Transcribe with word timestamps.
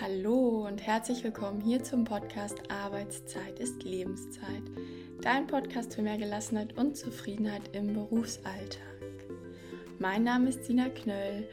Hallo 0.00 0.64
und 0.64 0.86
herzlich 0.86 1.24
willkommen 1.24 1.60
hier 1.60 1.82
zum 1.82 2.04
Podcast 2.04 2.70
Arbeitszeit 2.70 3.58
ist 3.58 3.82
Lebenszeit. 3.82 4.62
Dein 5.22 5.48
Podcast 5.48 5.94
für 5.94 6.02
mehr 6.02 6.16
Gelassenheit 6.16 6.78
und 6.78 6.96
Zufriedenheit 6.96 7.62
im 7.72 7.94
Berufsalltag. 7.94 8.78
Mein 9.98 10.22
Name 10.22 10.50
ist 10.50 10.64
Sina 10.66 10.88
Knöll 10.88 11.48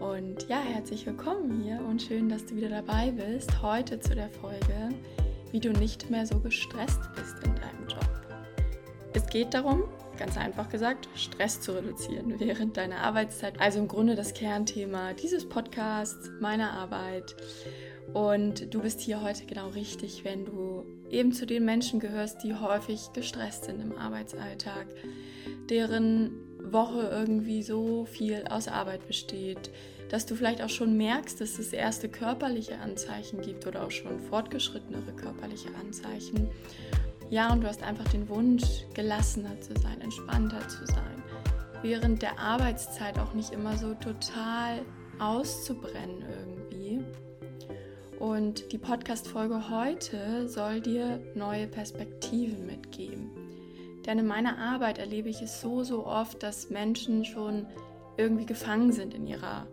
und 0.00 0.48
ja, 0.48 0.60
herzlich 0.60 1.06
willkommen 1.06 1.62
hier 1.62 1.80
und 1.88 2.02
schön, 2.02 2.28
dass 2.28 2.44
du 2.46 2.56
wieder 2.56 2.68
dabei 2.68 3.12
bist. 3.12 3.62
Heute 3.62 4.00
zu 4.00 4.16
der 4.16 4.30
Folge, 4.30 4.88
wie 5.52 5.60
du 5.60 5.70
nicht 5.70 6.10
mehr 6.10 6.26
so 6.26 6.40
gestresst 6.40 7.00
bist 7.14 7.36
in 7.44 7.54
deinem 7.54 7.86
Job. 7.88 8.10
Es 9.12 9.24
geht 9.28 9.54
darum, 9.54 9.84
ganz 10.18 10.36
einfach 10.36 10.68
gesagt, 10.68 11.08
Stress 11.14 11.60
zu 11.60 11.72
reduzieren 11.72 12.40
während 12.40 12.76
deiner 12.76 12.98
Arbeitszeit. 13.02 13.60
Also 13.60 13.78
im 13.78 13.86
Grunde 13.86 14.16
das 14.16 14.34
Kernthema 14.34 15.12
dieses 15.12 15.48
Podcasts, 15.48 16.30
meiner 16.40 16.72
Arbeit. 16.72 17.36
Und 18.14 18.72
du 18.72 18.80
bist 18.80 19.00
hier 19.00 19.22
heute 19.22 19.44
genau 19.44 19.68
richtig, 19.68 20.24
wenn 20.24 20.44
du 20.46 20.86
eben 21.10 21.32
zu 21.32 21.46
den 21.46 21.64
Menschen 21.64 22.00
gehörst, 22.00 22.42
die 22.42 22.54
häufig 22.54 23.12
gestresst 23.12 23.64
sind 23.64 23.80
im 23.80 23.98
Arbeitsalltag, 23.98 24.86
deren 25.68 26.30
Woche 26.62 27.10
irgendwie 27.12 27.62
so 27.62 28.06
viel 28.06 28.44
aus 28.48 28.68
Arbeit 28.68 29.06
besteht, 29.06 29.70
dass 30.08 30.26
du 30.26 30.34
vielleicht 30.34 30.62
auch 30.62 30.70
schon 30.70 30.96
merkst, 30.96 31.40
dass 31.40 31.58
es 31.58 31.72
erste 31.72 32.08
körperliche 32.08 32.78
Anzeichen 32.78 33.42
gibt 33.42 33.66
oder 33.66 33.84
auch 33.84 33.90
schon 33.90 34.20
fortgeschrittenere 34.20 35.12
körperliche 35.12 35.74
Anzeichen 35.74 36.50
ja, 37.30 37.52
und 37.52 37.62
du 37.62 37.68
hast 37.68 37.82
einfach 37.82 38.06
den 38.08 38.28
Wunsch, 38.28 38.84
gelassener 38.94 39.60
zu 39.60 39.74
sein, 39.80 40.00
entspannter 40.00 40.68
zu 40.68 40.86
sein. 40.86 41.22
Während 41.82 42.22
der 42.22 42.38
Arbeitszeit 42.38 43.18
auch 43.18 43.34
nicht 43.34 43.52
immer 43.52 43.76
so 43.76 43.94
total 43.94 44.82
auszubrennen 45.18 46.22
irgendwie. 46.22 46.53
Und 48.24 48.72
die 48.72 48.78
Podcast-Folge 48.78 49.68
heute 49.68 50.48
soll 50.48 50.80
dir 50.80 51.20
neue 51.34 51.66
Perspektiven 51.66 52.64
mitgeben. 52.64 53.30
Denn 54.06 54.18
in 54.18 54.26
meiner 54.26 54.56
Arbeit 54.56 54.96
erlebe 54.96 55.28
ich 55.28 55.42
es 55.42 55.60
so, 55.60 55.84
so 55.84 56.06
oft, 56.06 56.42
dass 56.42 56.70
Menschen 56.70 57.26
schon 57.26 57.66
irgendwie 58.16 58.46
gefangen 58.46 58.92
sind 58.92 59.12
in 59.12 59.26
ihrer 59.26 59.66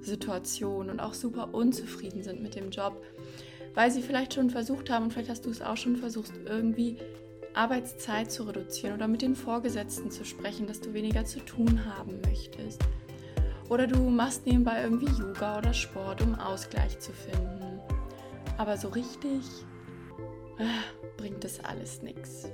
Situation 0.00 0.88
und 0.88 0.98
auch 0.98 1.12
super 1.12 1.52
unzufrieden 1.52 2.22
sind 2.22 2.42
mit 2.42 2.54
dem 2.54 2.70
Job 2.70 3.00
weil 3.74 3.90
sie 3.90 4.02
vielleicht 4.02 4.34
schon 4.34 4.50
versucht 4.50 4.90
haben, 4.90 5.04
und 5.04 5.12
vielleicht 5.12 5.30
hast 5.30 5.46
du 5.46 5.50
es 5.50 5.62
auch 5.62 5.76
schon 5.76 5.96
versucht, 5.96 6.32
irgendwie 6.46 6.96
Arbeitszeit 7.54 8.30
zu 8.30 8.44
reduzieren 8.44 8.94
oder 8.94 9.08
mit 9.08 9.22
den 9.22 9.34
Vorgesetzten 9.34 10.10
zu 10.10 10.24
sprechen, 10.24 10.66
dass 10.66 10.80
du 10.80 10.92
weniger 10.92 11.24
zu 11.24 11.40
tun 11.40 11.84
haben 11.84 12.20
möchtest. 12.26 12.80
Oder 13.68 13.86
du 13.86 13.98
machst 14.10 14.46
nebenbei 14.46 14.82
irgendwie 14.82 15.06
Yoga 15.06 15.58
oder 15.58 15.72
Sport, 15.72 16.22
um 16.22 16.34
Ausgleich 16.34 16.98
zu 16.98 17.12
finden. 17.12 17.59
Aber 18.60 18.76
so 18.76 18.88
richtig 18.88 19.42
äh, 20.58 20.64
bringt 21.16 21.44
das 21.44 21.64
alles 21.64 22.02
nichts. 22.02 22.46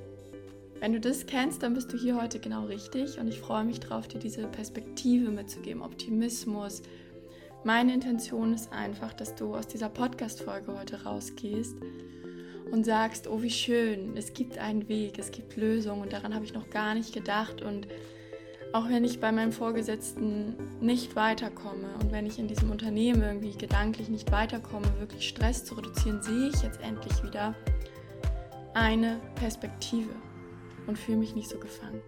Wenn 0.78 0.92
du 0.92 1.00
das 1.00 1.26
kennst, 1.26 1.64
dann 1.64 1.74
bist 1.74 1.92
du 1.92 1.98
hier 1.98 2.14
heute 2.14 2.38
genau 2.38 2.66
richtig 2.66 3.18
und 3.18 3.26
ich 3.26 3.40
freue 3.40 3.64
mich 3.64 3.80
drauf, 3.80 4.06
dir 4.06 4.20
diese 4.20 4.46
Perspektive 4.46 5.32
mitzugeben, 5.32 5.82
Optimismus, 5.82 6.82
meine 7.64 7.92
Intention 7.92 8.54
ist 8.54 8.70
einfach, 8.72 9.14
dass 9.14 9.34
du 9.34 9.56
aus 9.56 9.66
dieser 9.66 9.88
Podcast-Folge 9.88 10.78
heute 10.78 11.02
rausgehst 11.02 11.74
und 12.70 12.86
sagst, 12.86 13.27
oh 13.27 13.42
wie 13.42 13.50
schön, 13.50 14.16
es 14.16 14.32
gibt 14.32 14.58
einen 14.58 14.88
Weg, 14.88 15.18
es 15.18 15.32
gibt 15.32 15.56
Lösungen 15.56 16.02
und 16.02 16.12
daran 16.12 16.36
habe 16.36 16.44
ich 16.44 16.54
noch 16.54 16.70
gar 16.70 16.94
nicht 16.94 17.14
gedacht 17.14 17.62
und 17.62 17.88
auch 18.72 18.89
wenn 18.89 19.05
ich 19.05 19.20
bei 19.20 19.33
meinem 19.33 19.53
Vorgesetzten 19.53 20.55
nicht 20.81 21.17
weiterkomme 21.17 21.89
und 22.00 22.12
wenn 22.12 22.27
ich 22.27 22.39
in 22.39 22.48
diesem 22.48 22.70
Unternehmen 22.70 23.23
irgendwie 23.23 23.56
gedanklich 23.56 24.08
nicht 24.08 24.31
weiterkomme, 24.33 24.86
wirklich 24.98 25.28
Stress 25.28 25.64
zu 25.64 25.75
reduzieren, 25.75 26.23
sehe 26.23 26.48
ich 26.48 26.62
jetzt 26.62 26.81
endlich 26.81 27.23
wieder 27.23 27.55
eine 28.75 29.20
Perspektive 29.36 30.11
und 30.86 30.98
fühle 30.98 31.18
mich 31.18 31.35
nicht 31.35 31.48
so 31.48 31.58
gefangen. 31.58 32.02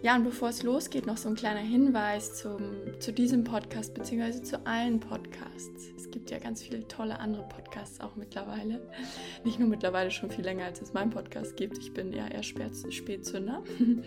Ja, 0.00 0.14
und 0.14 0.22
bevor 0.22 0.50
es 0.50 0.62
losgeht, 0.62 1.06
noch 1.06 1.16
so 1.16 1.28
ein 1.28 1.34
kleiner 1.34 1.60
Hinweis 1.60 2.36
zum, 2.36 2.70
zu 3.00 3.12
diesem 3.12 3.42
Podcast, 3.42 3.94
beziehungsweise 3.94 4.42
zu 4.42 4.64
allen 4.64 5.00
Podcasts. 5.00 5.88
Es 5.96 6.08
gibt 6.10 6.30
ja 6.30 6.38
ganz 6.38 6.62
viele 6.62 6.86
tolle 6.86 7.18
andere 7.18 7.42
Podcasts 7.48 8.00
auch 8.00 8.14
mittlerweile. 8.14 8.80
Nicht 9.44 9.58
nur 9.58 9.68
mittlerweile 9.68 10.12
schon 10.12 10.30
viel 10.30 10.44
länger, 10.44 10.66
als 10.66 10.80
es 10.80 10.92
meinen 10.92 11.10
Podcast 11.10 11.56
gibt. 11.56 11.78
Ich 11.78 11.92
bin 11.92 12.12
ja 12.12 12.28
eher 12.28 12.44
Spätzünder. 12.44 13.64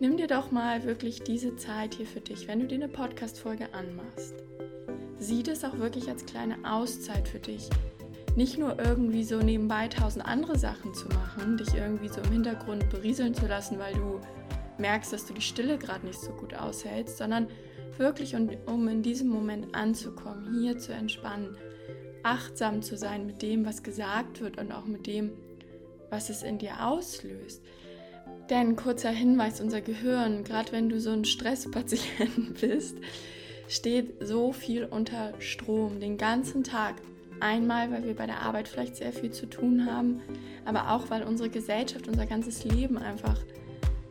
Nimm 0.00 0.16
dir 0.16 0.28
doch 0.28 0.52
mal 0.52 0.84
wirklich 0.84 1.24
diese 1.24 1.56
Zeit 1.56 1.94
hier 1.94 2.06
für 2.06 2.20
dich, 2.20 2.46
wenn 2.46 2.60
du 2.60 2.68
dir 2.68 2.76
eine 2.76 2.86
Podcast-Folge 2.86 3.74
anmachst. 3.74 4.32
Sieh 5.18 5.42
das 5.42 5.64
auch 5.64 5.78
wirklich 5.78 6.08
als 6.08 6.24
kleine 6.24 6.56
Auszeit 6.62 7.26
für 7.26 7.40
dich. 7.40 7.68
Nicht 8.36 8.58
nur 8.58 8.78
irgendwie 8.78 9.24
so 9.24 9.40
nebenbei 9.40 9.88
tausend 9.88 10.24
andere 10.24 10.56
Sachen 10.56 10.94
zu 10.94 11.08
machen, 11.08 11.56
dich 11.56 11.74
irgendwie 11.74 12.06
so 12.06 12.20
im 12.20 12.30
Hintergrund 12.30 12.88
berieseln 12.90 13.34
zu 13.34 13.48
lassen, 13.48 13.80
weil 13.80 13.92
du 13.94 14.20
merkst, 14.78 15.12
dass 15.12 15.26
du 15.26 15.34
die 15.34 15.40
Stille 15.40 15.78
gerade 15.78 16.06
nicht 16.06 16.20
so 16.20 16.30
gut 16.30 16.54
aushältst, 16.54 17.18
sondern 17.18 17.48
wirklich, 17.96 18.36
um 18.36 18.86
in 18.86 19.02
diesem 19.02 19.28
Moment 19.28 19.74
anzukommen, 19.74 20.60
hier 20.60 20.78
zu 20.78 20.92
entspannen, 20.92 21.56
achtsam 22.22 22.82
zu 22.82 22.96
sein 22.96 23.26
mit 23.26 23.42
dem, 23.42 23.66
was 23.66 23.82
gesagt 23.82 24.40
wird 24.40 24.58
und 24.58 24.70
auch 24.70 24.84
mit 24.84 25.08
dem, 25.08 25.32
was 26.08 26.30
es 26.30 26.44
in 26.44 26.58
dir 26.58 26.86
auslöst. 26.86 27.64
Denn 28.50 28.76
kurzer 28.76 29.10
Hinweis, 29.10 29.60
unser 29.60 29.80
Gehirn, 29.80 30.42
gerade 30.42 30.72
wenn 30.72 30.88
du 30.88 31.00
so 31.00 31.10
ein 31.10 31.24
Stresspatient 31.24 32.54
bist, 32.60 32.96
steht 33.68 34.26
so 34.26 34.52
viel 34.52 34.84
unter 34.84 35.34
Strom 35.40 36.00
den 36.00 36.16
ganzen 36.16 36.64
Tag. 36.64 36.96
Einmal, 37.40 37.90
weil 37.92 38.04
wir 38.04 38.14
bei 38.14 38.26
der 38.26 38.40
Arbeit 38.40 38.66
vielleicht 38.66 38.96
sehr 38.96 39.12
viel 39.12 39.30
zu 39.30 39.46
tun 39.46 39.86
haben, 39.86 40.20
aber 40.64 40.90
auch, 40.90 41.08
weil 41.10 41.22
unsere 41.22 41.50
Gesellschaft, 41.50 42.08
unser 42.08 42.26
ganzes 42.26 42.64
Leben 42.64 42.98
einfach 42.98 43.38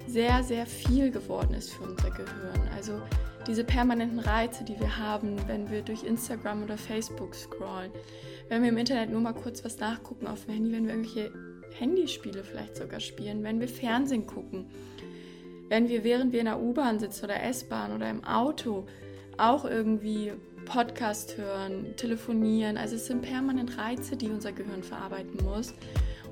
sehr, 0.07 0.43
sehr 0.43 0.65
viel 0.65 1.11
geworden 1.11 1.53
ist 1.53 1.73
für 1.73 1.83
unser 1.83 2.09
Gehirn. 2.11 2.69
Also 2.73 3.01
diese 3.45 3.63
permanenten 3.63 4.19
Reize, 4.19 4.63
die 4.63 4.79
wir 4.79 4.97
haben, 4.97 5.35
wenn 5.47 5.69
wir 5.69 5.81
durch 5.81 6.03
Instagram 6.03 6.63
oder 6.63 6.77
Facebook 6.77 7.35
scrollen, 7.35 7.91
wenn 8.49 8.61
wir 8.61 8.69
im 8.69 8.77
Internet 8.77 9.09
nur 9.09 9.21
mal 9.21 9.33
kurz 9.33 9.65
was 9.65 9.77
nachgucken 9.79 10.27
auf 10.27 10.45
dem 10.45 10.53
Handy, 10.53 10.71
wenn 10.71 10.85
wir 10.85 10.93
irgendwelche 10.93 11.31
Handyspiele 11.79 12.43
vielleicht 12.43 12.75
sogar 12.75 12.99
spielen, 12.99 13.43
wenn 13.43 13.59
wir 13.59 13.67
Fernsehen 13.67 14.27
gucken, 14.27 14.65
wenn 15.69 15.89
wir 15.89 16.03
während 16.03 16.31
wir 16.31 16.39
in 16.39 16.45
der 16.45 16.61
U-Bahn 16.61 16.99
sitzen 16.99 17.25
oder 17.25 17.43
S-Bahn 17.43 17.93
oder 17.93 18.09
im 18.09 18.23
Auto 18.23 18.85
auch 19.37 19.65
irgendwie 19.65 20.33
Podcast 20.65 21.37
hören, 21.37 21.95
telefonieren. 21.95 22.77
Also 22.77 22.95
es 22.95 23.05
sind 23.05 23.21
permanent 23.21 23.77
Reize, 23.77 24.17
die 24.17 24.29
unser 24.29 24.51
Gehirn 24.51 24.83
verarbeiten 24.83 25.43
muss. 25.43 25.73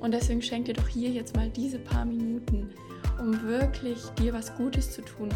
Und 0.00 0.12
deswegen 0.12 0.42
schenkt 0.42 0.68
ihr 0.68 0.74
doch 0.74 0.88
hier 0.88 1.10
jetzt 1.10 1.36
mal 1.36 1.48
diese 1.48 1.78
paar 1.78 2.04
Minuten 2.04 2.70
um 3.18 3.42
wirklich 3.42 3.98
dir 4.18 4.32
was 4.32 4.54
Gutes 4.56 4.92
zu 4.92 5.02
tun, 5.02 5.28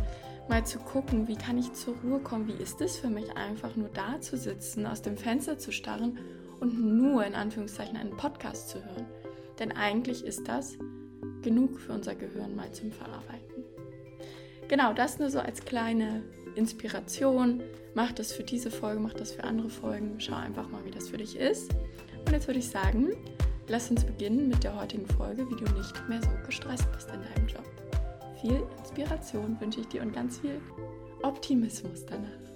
mal 0.48 0.64
zu 0.64 0.78
gucken, 0.78 1.28
wie 1.28 1.36
kann 1.36 1.58
ich 1.58 1.72
zur 1.72 1.94
Ruhe 2.02 2.20
kommen, 2.20 2.48
wie 2.48 2.62
ist 2.62 2.80
es 2.80 2.98
für 2.98 3.08
mich 3.08 3.36
einfach 3.36 3.76
nur 3.76 3.88
da 3.88 4.20
zu 4.20 4.36
sitzen, 4.36 4.86
aus 4.86 5.02
dem 5.02 5.16
Fenster 5.16 5.58
zu 5.58 5.72
starren 5.72 6.18
und 6.60 6.80
nur 6.80 7.24
in 7.24 7.34
Anführungszeichen 7.34 7.96
einen 7.96 8.16
Podcast 8.16 8.68
zu 8.68 8.84
hören. 8.84 9.06
Denn 9.60 9.70
eigentlich 9.70 10.24
ist 10.24 10.48
das 10.48 10.76
genug 11.42 11.78
für 11.78 11.92
unser 11.92 12.16
Gehirn 12.16 12.56
mal 12.56 12.72
zum 12.72 12.90
Verarbeiten. 12.90 13.64
Genau, 14.66 14.92
das 14.92 15.20
nur 15.20 15.30
so 15.30 15.38
als 15.38 15.64
kleine 15.64 16.24
Inspiration. 16.56 17.62
Mach 17.94 18.10
das 18.10 18.32
für 18.32 18.42
diese 18.42 18.72
Folge, 18.72 19.00
mach 19.00 19.14
das 19.14 19.32
für 19.32 19.44
andere 19.44 19.70
Folgen. 19.70 20.18
Schau 20.18 20.34
einfach 20.34 20.68
mal, 20.68 20.84
wie 20.84 20.90
das 20.90 21.08
für 21.08 21.18
dich 21.18 21.36
ist. 21.36 21.72
Und 22.26 22.32
jetzt 22.32 22.48
würde 22.48 22.58
ich 22.58 22.68
sagen, 22.68 23.12
Lass 23.70 23.88
uns 23.88 24.04
beginnen 24.04 24.48
mit 24.48 24.64
der 24.64 24.74
heutigen 24.74 25.06
Folge, 25.06 25.48
wie 25.48 25.54
du 25.54 25.72
nicht 25.74 26.08
mehr 26.08 26.20
so 26.20 26.28
gestresst 26.44 26.90
bist 26.90 27.08
in 27.10 27.22
deinem 27.22 27.46
Job. 27.46 27.64
Viel 28.40 28.66
Inspiration 28.80 29.56
wünsche 29.60 29.78
ich 29.78 29.86
dir 29.86 30.02
und 30.02 30.12
ganz 30.12 30.38
viel 30.40 30.60
Optimismus 31.22 32.04
danach. 32.04 32.49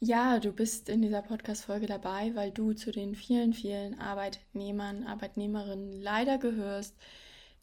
Ja, 0.00 0.38
du 0.38 0.52
bist 0.52 0.88
in 0.88 1.02
dieser 1.02 1.22
Podcast-Folge 1.22 1.86
dabei, 1.86 2.34
weil 2.34 2.50
du 2.50 2.72
zu 2.74 2.90
den 2.92 3.14
vielen, 3.14 3.54
vielen 3.54 3.98
Arbeitnehmern, 3.98 5.04
Arbeitnehmerinnen 5.04 6.02
leider 6.02 6.38
gehörst, 6.38 6.94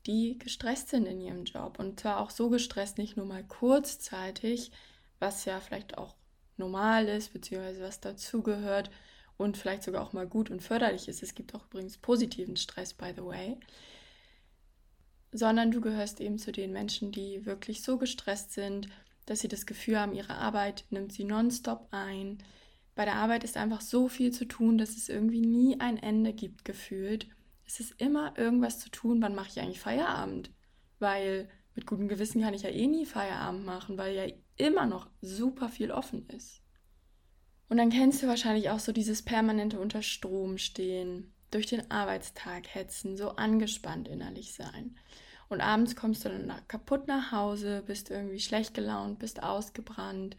die 0.08 0.38
gestresst 0.40 0.90
sind 0.90 1.06
in 1.06 1.22
ihrem 1.22 1.44
Job. 1.46 1.78
Und 1.78 2.00
zwar 2.00 2.20
auch 2.20 2.32
so 2.32 2.50
gestresst, 2.50 2.98
nicht 2.98 3.16
nur 3.18 3.26
mal 3.26 3.44
kurzzeitig, 3.44 4.72
was 5.20 5.46
ja 5.46 5.60
vielleicht 5.60 5.98
auch 5.98 6.16
normal 6.58 7.08
ist, 7.08 7.34
beziehungsweise 7.34 7.84
was 7.84 8.00
dazugehört 8.00 8.90
und 9.38 9.58
vielleicht 9.58 9.84
sogar 9.84 10.04
auch 10.04 10.14
mal 10.14 10.28
gut 10.28 10.50
und 10.50 10.62
förderlich 10.62 11.08
ist. 11.08 11.22
Es 11.22 11.36
gibt 11.36 11.54
auch 11.54 11.66
übrigens 11.68 11.98
positiven 11.98 12.56
Stress, 12.58 12.94
by 12.94 13.14
the 13.16 13.24
way. 13.24 13.58
Sondern 15.32 15.72
du 15.72 15.82
gehörst 15.82 16.20
eben 16.20 16.40
zu 16.40 16.52
den 16.52 16.72
Menschen, 16.72 17.12
die 17.12 17.46
wirklich 17.46 17.84
so 17.84 17.98
gestresst 17.98 18.54
sind, 18.54 18.90
dass 19.32 19.40
sie 19.40 19.48
das 19.48 19.66
Gefühl 19.66 19.98
haben, 19.98 20.14
ihre 20.14 20.36
Arbeit 20.36 20.84
nimmt 20.90 21.14
sie 21.14 21.24
nonstop 21.24 21.88
ein. 21.92 22.40
Bei 22.96 23.06
der 23.06 23.16
Arbeit 23.16 23.46
ist 23.46 23.56
einfach 23.56 23.80
so 23.80 24.10
viel 24.10 24.32
zu 24.32 24.44
tun, 24.46 24.78
dass 24.78 24.98
es 24.98 25.08
irgendwie 25.08 25.40
nie 25.40 25.80
ein 25.80 25.96
Ende 25.96 26.34
gibt, 26.34 26.66
gefühlt. 26.66 27.30
Es 27.66 27.80
ist 27.80 28.00
immer 28.02 28.38
irgendwas 28.38 28.80
zu 28.80 28.90
tun, 28.90 29.22
wann 29.22 29.34
mache 29.34 29.48
ich 29.48 29.62
eigentlich 29.62 29.80
Feierabend? 29.80 30.52
Weil 31.00 31.48
mit 31.76 31.86
gutem 31.86 32.10
Gewissen 32.10 32.42
kann 32.42 32.54
ich 32.54 32.64
ja 32.64 32.70
eh 32.72 32.88
nie 32.88 33.06
Feierabend 33.06 33.66
machen, 33.66 33.98
weil 33.98 34.14
ja 34.14 34.26
immer 34.58 34.86
noch 34.86 35.10
super 35.22 35.70
viel 35.70 35.92
offen 35.92 36.28
ist. 36.28 36.62
Und 37.70 37.78
dann 37.78 37.90
kennst 37.90 38.22
du 38.22 38.28
wahrscheinlich 38.28 38.70
auch 38.70 38.80
so 38.80 38.92
dieses 38.92 39.22
permanente 39.22 39.80
unter 39.80 40.02
Strom 40.02 40.58
stehen, 40.58 41.34
durch 41.52 41.68
den 41.68 41.90
Arbeitstag 41.90 42.68
hetzen, 42.68 43.16
so 43.16 43.30
angespannt 43.30 44.10
innerlich 44.10 44.54
sein. 44.54 44.98
Und 45.52 45.60
abends 45.60 45.98
kommst 45.98 46.24
du 46.24 46.30
dann 46.30 46.50
kaputt 46.70 47.10
nach 47.10 47.34
Hause, 47.34 47.84
bist 47.86 48.10
irgendwie 48.10 48.40
schlecht 48.40 48.74
gelaunt, 48.74 49.20
bist 49.20 49.44
ausgebrannt 49.44 50.38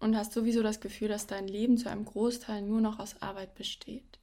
und 0.00 0.16
hast 0.16 0.32
sowieso 0.32 0.60
das 0.60 0.80
Gefühl, 0.80 1.06
dass 1.06 1.28
dein 1.28 1.46
Leben 1.46 1.78
zu 1.78 1.88
einem 1.88 2.04
Großteil 2.04 2.62
nur 2.62 2.80
noch 2.80 2.98
aus 2.98 3.22
Arbeit 3.22 3.54
besteht. 3.54 4.18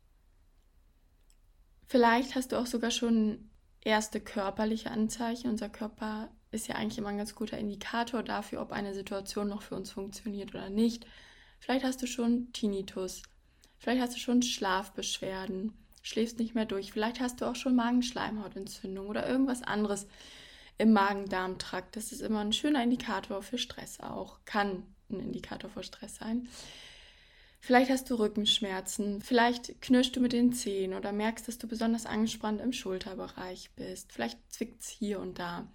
Vielleicht 1.88 2.36
hast 2.36 2.52
du 2.52 2.58
auch 2.58 2.66
sogar 2.66 2.92
schon 2.92 3.50
erste 3.86 4.20
körperliche 4.20 4.92
Anzeichen. 4.92 5.50
Unser 5.50 5.70
Körper 5.70 6.30
ist 6.52 6.68
ja 6.68 6.76
eigentlich 6.76 6.98
immer 6.98 7.08
ein 7.08 7.18
ganz 7.18 7.34
guter 7.34 7.58
Indikator 7.58 8.22
dafür, 8.22 8.62
ob 8.62 8.74
eine 8.74 8.94
Situation 8.94 9.48
noch 9.48 9.62
für 9.62 9.76
uns 9.76 9.92
funktioniert 9.92 10.50
oder 10.50 10.70
nicht. 10.70 11.06
Vielleicht 11.60 11.86
hast 11.86 12.02
du 12.02 12.06
schon 12.06 12.52
Tinnitus. 12.52 13.24
Vielleicht 13.78 14.02
hast 14.02 14.16
du 14.16 14.20
schon 14.20 14.42
Schlafbeschwerden, 14.42 15.72
schläfst 16.02 16.40
nicht 16.40 16.56
mehr 16.56 16.66
durch. 16.66 16.92
Vielleicht 16.92 17.20
hast 17.20 17.42
du 17.42 17.46
auch 17.46 17.56
schon 17.56 17.76
Magenschleimhautentzündung 17.76 19.08
oder 19.08 19.28
irgendwas 19.28 19.64
anderes 19.64 20.08
im 20.78 20.94
Magen-Darm-Trakt. 20.94 21.96
Das 21.96 22.12
ist 22.12 22.22
immer 22.22 22.40
ein 22.40 22.54
schöner 22.54 22.84
Indikator 22.84 23.44
für 23.44 23.58
Stress 23.58 24.00
auch. 24.00 24.40
Kann 24.46 24.84
ein 25.10 25.20
Indikator 25.20 25.70
für 25.70 25.84
Stress 25.84 26.16
sein. 26.16 26.48
Vielleicht 27.64 27.92
hast 27.92 28.10
du 28.10 28.16
Rückenschmerzen, 28.16 29.22
vielleicht 29.22 29.84
knirschst 29.84 30.16
du 30.16 30.20
mit 30.20 30.34
den 30.34 30.52
Zehen 30.52 30.96
oder 30.96 31.12
merkst, 31.12 31.48
dass 31.48 31.60
du 31.60 31.68
besonders 31.68 32.08
angespannt 32.08 32.60
im 32.60 32.74
Schulterbereich 32.74 33.70
bist. 33.76 34.12
Vielleicht 34.12 34.40
zwickt 34.52 34.82
es 34.82 34.90
hier 34.90 35.20
und 35.20 35.38
da. 35.38 35.68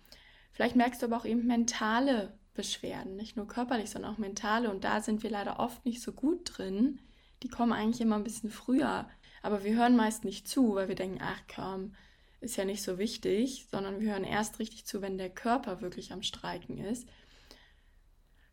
Vielleicht 0.51 0.75
merkst 0.75 1.01
du 1.01 1.07
aber 1.07 1.17
auch 1.17 1.25
eben 1.25 1.47
mentale 1.47 2.37
Beschwerden, 2.55 3.15
nicht 3.15 3.37
nur 3.37 3.47
körperlich, 3.47 3.91
sondern 3.91 4.13
auch 4.13 4.19
mentale. 4.19 4.69
Und 4.69 4.83
da 4.83 5.01
sind 5.01 5.23
wir 5.23 5.31
leider 5.31 5.61
oft 5.61 5.87
nicht 5.87 6.03
so 6.03 6.11
gut 6.11 6.59
drin. 6.59 6.99
Die 7.45 7.49
kommen 7.49 7.73
eigentlich 7.73 8.01
immer 8.01 8.17
ein 8.17 8.25
bisschen 8.25 8.51
früher. 8.51 9.09
Aber 9.47 9.63
wir 9.63 9.77
hören 9.77 9.95
meist 9.95 10.25
nicht 10.25 10.49
zu, 10.49 10.75
weil 10.75 10.89
wir 10.89 10.97
denken, 10.97 11.21
ach 11.23 11.41
komm, 11.47 11.95
ist 12.41 12.57
ja 12.57 12.65
nicht 12.65 12.83
so 12.83 12.99
wichtig, 12.99 13.69
sondern 13.71 14.01
wir 14.01 14.11
hören 14.11 14.25
erst 14.25 14.59
richtig 14.59 14.87
zu, 14.87 15.03
wenn 15.03 15.19
der 15.19 15.31
Körper 15.31 15.81
wirklich 15.81 16.11
am 16.11 16.23
Streiken 16.23 16.79
ist. 16.79 17.09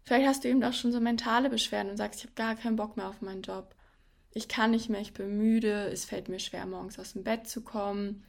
Vielleicht 0.03 0.27
hast 0.27 0.43
du 0.43 0.49
eben 0.49 0.63
auch 0.63 0.73
schon 0.73 0.91
so 0.91 0.99
mentale 0.99 1.49
Beschwerden 1.49 1.89
und 1.89 1.97
sagst, 1.97 2.19
ich 2.19 2.25
habe 2.25 2.35
gar 2.35 2.55
keinen 2.55 2.75
Bock 2.75 2.95
mehr 2.95 3.09
auf 3.09 3.21
meinen 3.21 3.41
Job. 3.41 3.73
Ich 4.35 4.47
kann 4.47 4.69
nicht 4.69 4.87
mehr, 4.87 5.01
ich 5.01 5.13
bin 5.13 5.35
müde, 5.35 5.87
es 5.87 6.05
fällt 6.05 6.29
mir 6.29 6.37
schwer, 6.37 6.67
morgens 6.67 6.99
aus 6.99 7.13
dem 7.13 7.23
Bett 7.23 7.47
zu 7.47 7.61
kommen. 7.63 8.23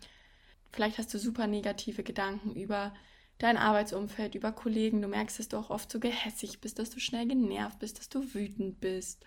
Vielleicht 0.73 0.97
hast 0.97 1.13
du 1.13 1.19
super 1.19 1.47
negative 1.47 2.03
Gedanken 2.03 2.55
über 2.55 2.95
dein 3.37 3.59
Arbeitsumfeld, 3.59 4.37
über 4.37 4.53
Kollegen. 4.53 5.03
Du 5.03 5.09
merkst, 5.09 5.39
dass 5.39 5.49
du 5.49 5.59
auch 5.59 5.69
oft 5.69 5.93
so 5.93 6.01
gehässig 6.01 6.63
bist, 6.63 6.79
dass 6.79 6.89
du 6.89 6.99
schnell 6.99 7.29
genervt 7.29 7.81
bist, 7.81 7.99
dass 7.99 8.09
du 8.09 8.33
wütend 8.33 8.81
bist. 8.81 9.23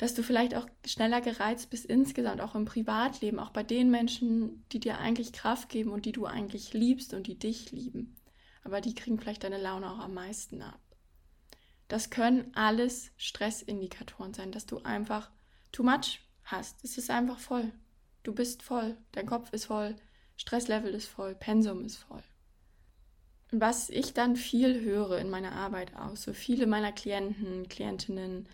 Dass 0.00 0.14
du 0.14 0.22
vielleicht 0.22 0.54
auch 0.54 0.66
schneller 0.86 1.20
gereizt 1.20 1.68
bist 1.68 1.84
insgesamt, 1.84 2.40
auch 2.40 2.54
im 2.54 2.64
Privatleben, 2.64 3.38
auch 3.38 3.50
bei 3.50 3.62
den 3.62 3.90
Menschen, 3.90 4.64
die 4.72 4.80
dir 4.80 4.96
eigentlich 4.96 5.34
Kraft 5.34 5.68
geben 5.68 5.90
und 5.90 6.06
die 6.06 6.12
du 6.12 6.24
eigentlich 6.24 6.72
liebst 6.72 7.12
und 7.12 7.26
die 7.26 7.38
dich 7.38 7.70
lieben. 7.70 8.16
Aber 8.64 8.80
die 8.80 8.94
kriegen 8.94 9.20
vielleicht 9.20 9.44
deine 9.44 9.60
Laune 9.60 9.90
auch 9.92 9.98
am 9.98 10.14
meisten 10.14 10.62
ab. 10.62 10.80
Das 11.88 12.08
können 12.08 12.50
alles 12.54 13.10
Stressindikatoren 13.18 14.32
sein, 14.32 14.52
dass 14.52 14.64
du 14.64 14.78
einfach 14.78 15.30
too 15.70 15.82
much 15.82 16.20
hast. 16.44 16.82
Es 16.82 16.96
ist 16.96 17.10
einfach 17.10 17.38
voll. 17.38 17.70
Du 18.22 18.34
bist 18.34 18.62
voll, 18.62 18.96
dein 19.12 19.26
Kopf 19.26 19.52
ist 19.52 19.66
voll, 19.66 19.96
Stresslevel 20.38 20.94
ist 20.94 21.08
voll, 21.08 21.34
Pensum 21.34 21.84
ist 21.84 21.98
voll. 21.98 22.22
Was 23.50 23.90
ich 23.90 24.14
dann 24.14 24.34
viel 24.34 24.80
höre 24.80 25.18
in 25.18 25.28
meiner 25.28 25.52
Arbeit 25.52 25.94
aus, 25.94 26.22
so 26.22 26.32
viele 26.32 26.66
meiner 26.66 26.92
Klienten, 26.92 27.68
Klientinnen 27.68 28.48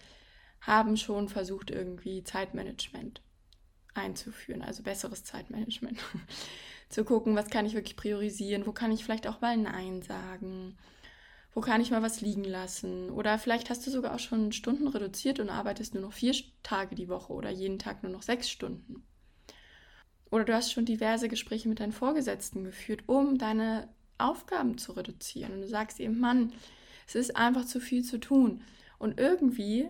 haben 0.60 0.96
schon 0.96 1.28
versucht, 1.28 1.70
irgendwie 1.70 2.24
Zeitmanagement 2.24 3.22
einzuführen, 3.94 4.62
also 4.62 4.82
besseres 4.82 5.24
Zeitmanagement. 5.24 5.98
Zu 6.88 7.04
gucken, 7.04 7.34
was 7.34 7.50
kann 7.50 7.66
ich 7.66 7.74
wirklich 7.74 7.96
priorisieren, 7.96 8.66
wo 8.66 8.72
kann 8.72 8.92
ich 8.92 9.04
vielleicht 9.04 9.26
auch 9.26 9.40
mal 9.40 9.56
Nein 9.56 10.02
sagen, 10.02 10.76
wo 11.52 11.60
kann 11.60 11.80
ich 11.80 11.90
mal 11.90 12.02
was 12.02 12.20
liegen 12.20 12.44
lassen? 12.44 13.10
Oder 13.10 13.38
vielleicht 13.38 13.70
hast 13.70 13.86
du 13.86 13.90
sogar 13.90 14.14
auch 14.14 14.20
schon 14.20 14.52
Stunden 14.52 14.86
reduziert 14.86 15.40
und 15.40 15.48
arbeitest 15.48 15.94
nur 15.94 16.02
noch 16.02 16.12
vier 16.12 16.34
Tage 16.62 16.94
die 16.94 17.08
Woche 17.08 17.32
oder 17.32 17.50
jeden 17.50 17.78
Tag 17.78 18.02
nur 18.02 18.12
noch 18.12 18.22
sechs 18.22 18.50
Stunden. 18.50 19.04
Oder 20.30 20.44
du 20.44 20.54
hast 20.54 20.72
schon 20.72 20.84
diverse 20.84 21.28
Gespräche 21.28 21.68
mit 21.68 21.80
deinen 21.80 21.92
Vorgesetzten 21.92 22.62
geführt, 22.62 23.04
um 23.06 23.38
deine 23.38 23.88
Aufgaben 24.18 24.76
zu 24.78 24.92
reduzieren. 24.92 25.54
Und 25.54 25.60
du 25.62 25.68
sagst 25.68 25.98
eben, 25.98 26.18
Mann, 26.18 26.52
es 27.06 27.14
ist 27.14 27.36
einfach 27.36 27.64
zu 27.64 27.80
viel 27.80 28.04
zu 28.04 28.18
tun. 28.18 28.62
Und 28.98 29.18
irgendwie 29.18 29.88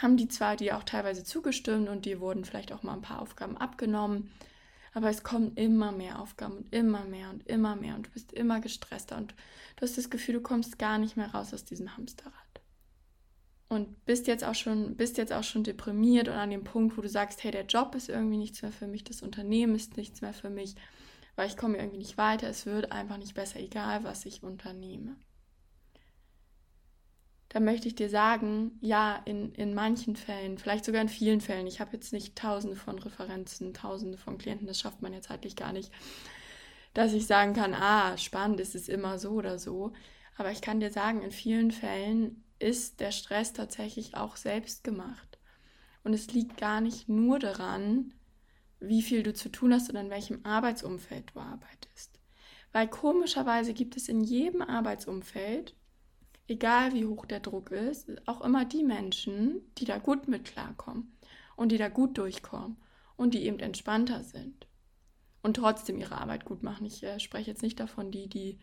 haben 0.00 0.16
die 0.16 0.28
zwar 0.28 0.56
dir 0.56 0.76
auch 0.76 0.84
teilweise 0.84 1.24
zugestimmt 1.24 1.88
und 1.88 2.04
dir 2.04 2.20
wurden 2.20 2.44
vielleicht 2.44 2.72
auch 2.72 2.82
mal 2.82 2.94
ein 2.94 3.02
paar 3.02 3.20
Aufgaben 3.20 3.56
abgenommen, 3.56 4.30
aber 4.94 5.10
es 5.10 5.22
kommen 5.22 5.54
immer 5.54 5.92
mehr 5.92 6.20
Aufgaben 6.20 6.58
und 6.58 6.72
immer 6.74 7.04
mehr 7.04 7.30
und 7.30 7.46
immer 7.46 7.76
mehr 7.76 7.94
und 7.94 8.06
du 8.06 8.10
bist 8.10 8.32
immer 8.32 8.60
gestresster 8.60 9.16
und 9.16 9.34
du 9.76 9.82
hast 9.82 9.98
das 9.98 10.10
Gefühl, 10.10 10.36
du 10.36 10.40
kommst 10.40 10.78
gar 10.78 10.98
nicht 10.98 11.16
mehr 11.16 11.32
raus 11.32 11.52
aus 11.52 11.64
diesem 11.64 11.96
Hamsterrad. 11.96 12.32
Und 13.68 14.06
bist 14.06 14.28
jetzt 14.28 14.44
auch 14.44 14.54
schon, 14.54 14.96
bist 14.96 15.18
jetzt 15.18 15.32
auch 15.32 15.44
schon 15.44 15.62
deprimiert 15.62 16.28
und 16.28 16.34
an 16.34 16.50
dem 16.50 16.64
Punkt, 16.64 16.96
wo 16.96 17.02
du 17.02 17.08
sagst, 17.08 17.44
hey, 17.44 17.50
der 17.50 17.66
Job 17.66 17.94
ist 17.94 18.08
irgendwie 18.08 18.38
nichts 18.38 18.62
mehr 18.62 18.72
für 18.72 18.86
mich, 18.86 19.04
das 19.04 19.20
Unternehmen 19.20 19.74
ist 19.74 19.98
nichts 19.98 20.22
mehr 20.22 20.32
für 20.32 20.48
mich, 20.48 20.74
weil 21.36 21.48
ich 21.48 21.56
komme 21.58 21.76
irgendwie 21.76 21.98
nicht 21.98 22.16
weiter, 22.16 22.48
es 22.48 22.64
wird 22.64 22.92
einfach 22.92 23.18
nicht 23.18 23.34
besser, 23.34 23.60
egal 23.60 24.04
was 24.04 24.24
ich 24.24 24.42
unternehme 24.42 25.16
da 27.48 27.60
möchte 27.60 27.88
ich 27.88 27.94
dir 27.94 28.10
sagen, 28.10 28.78
ja, 28.80 29.22
in, 29.24 29.52
in 29.52 29.74
manchen 29.74 30.16
Fällen, 30.16 30.58
vielleicht 30.58 30.84
sogar 30.84 31.00
in 31.00 31.08
vielen 31.08 31.40
Fällen, 31.40 31.66
ich 31.66 31.80
habe 31.80 31.94
jetzt 31.94 32.12
nicht 32.12 32.36
tausende 32.36 32.76
von 32.76 32.98
Referenzen, 32.98 33.72
tausende 33.72 34.18
von 34.18 34.36
Klienten, 34.36 34.66
das 34.66 34.80
schafft 34.80 35.00
man 35.00 35.14
jetzt 35.14 35.28
zeitlich 35.28 35.56
gar 35.56 35.72
nicht, 35.72 35.90
dass 36.92 37.12
ich 37.12 37.26
sagen 37.26 37.54
kann, 37.54 37.74
ah, 37.74 38.18
spannend, 38.18 38.60
ist 38.60 38.74
es 38.74 38.88
immer 38.88 39.18
so 39.18 39.30
oder 39.30 39.58
so. 39.58 39.92
Aber 40.36 40.50
ich 40.50 40.60
kann 40.60 40.80
dir 40.80 40.90
sagen, 40.90 41.22
in 41.22 41.30
vielen 41.30 41.70
Fällen 41.70 42.44
ist 42.58 43.00
der 43.00 43.12
Stress 43.12 43.52
tatsächlich 43.52 44.16
auch 44.16 44.36
selbst 44.36 44.84
gemacht. 44.84 45.38
Und 46.04 46.12
es 46.12 46.32
liegt 46.32 46.56
gar 46.58 46.80
nicht 46.80 47.08
nur 47.08 47.38
daran, 47.38 48.14
wie 48.80 49.02
viel 49.02 49.22
du 49.22 49.32
zu 49.32 49.48
tun 49.48 49.72
hast 49.72 49.90
oder 49.90 50.00
in 50.00 50.10
welchem 50.10 50.44
Arbeitsumfeld 50.44 51.32
du 51.34 51.40
arbeitest. 51.40 52.18
Weil 52.72 52.88
komischerweise 52.88 53.74
gibt 53.74 53.96
es 53.96 54.08
in 54.08 54.22
jedem 54.22 54.62
Arbeitsumfeld 54.62 55.74
egal 56.48 56.94
wie 56.94 57.04
hoch 57.06 57.26
der 57.26 57.40
Druck 57.40 57.70
ist, 57.70 58.10
auch 58.26 58.40
immer 58.40 58.64
die 58.64 58.82
Menschen, 58.82 59.60
die 59.76 59.84
da 59.84 59.98
gut 59.98 60.26
mit 60.28 60.46
klarkommen 60.46 61.16
und 61.56 61.70
die 61.70 61.78
da 61.78 61.88
gut 61.88 62.18
durchkommen 62.18 62.76
und 63.16 63.34
die 63.34 63.44
eben 63.44 63.60
entspannter 63.60 64.24
sind 64.24 64.66
und 65.42 65.54
trotzdem 65.54 65.98
ihre 65.98 66.18
Arbeit 66.18 66.44
gut 66.44 66.62
machen. 66.62 66.86
Ich 66.86 67.02
äh, 67.02 67.20
spreche 67.20 67.50
jetzt 67.50 67.62
nicht 67.62 67.78
davon, 67.78 68.10
die, 68.10 68.28
die 68.28 68.58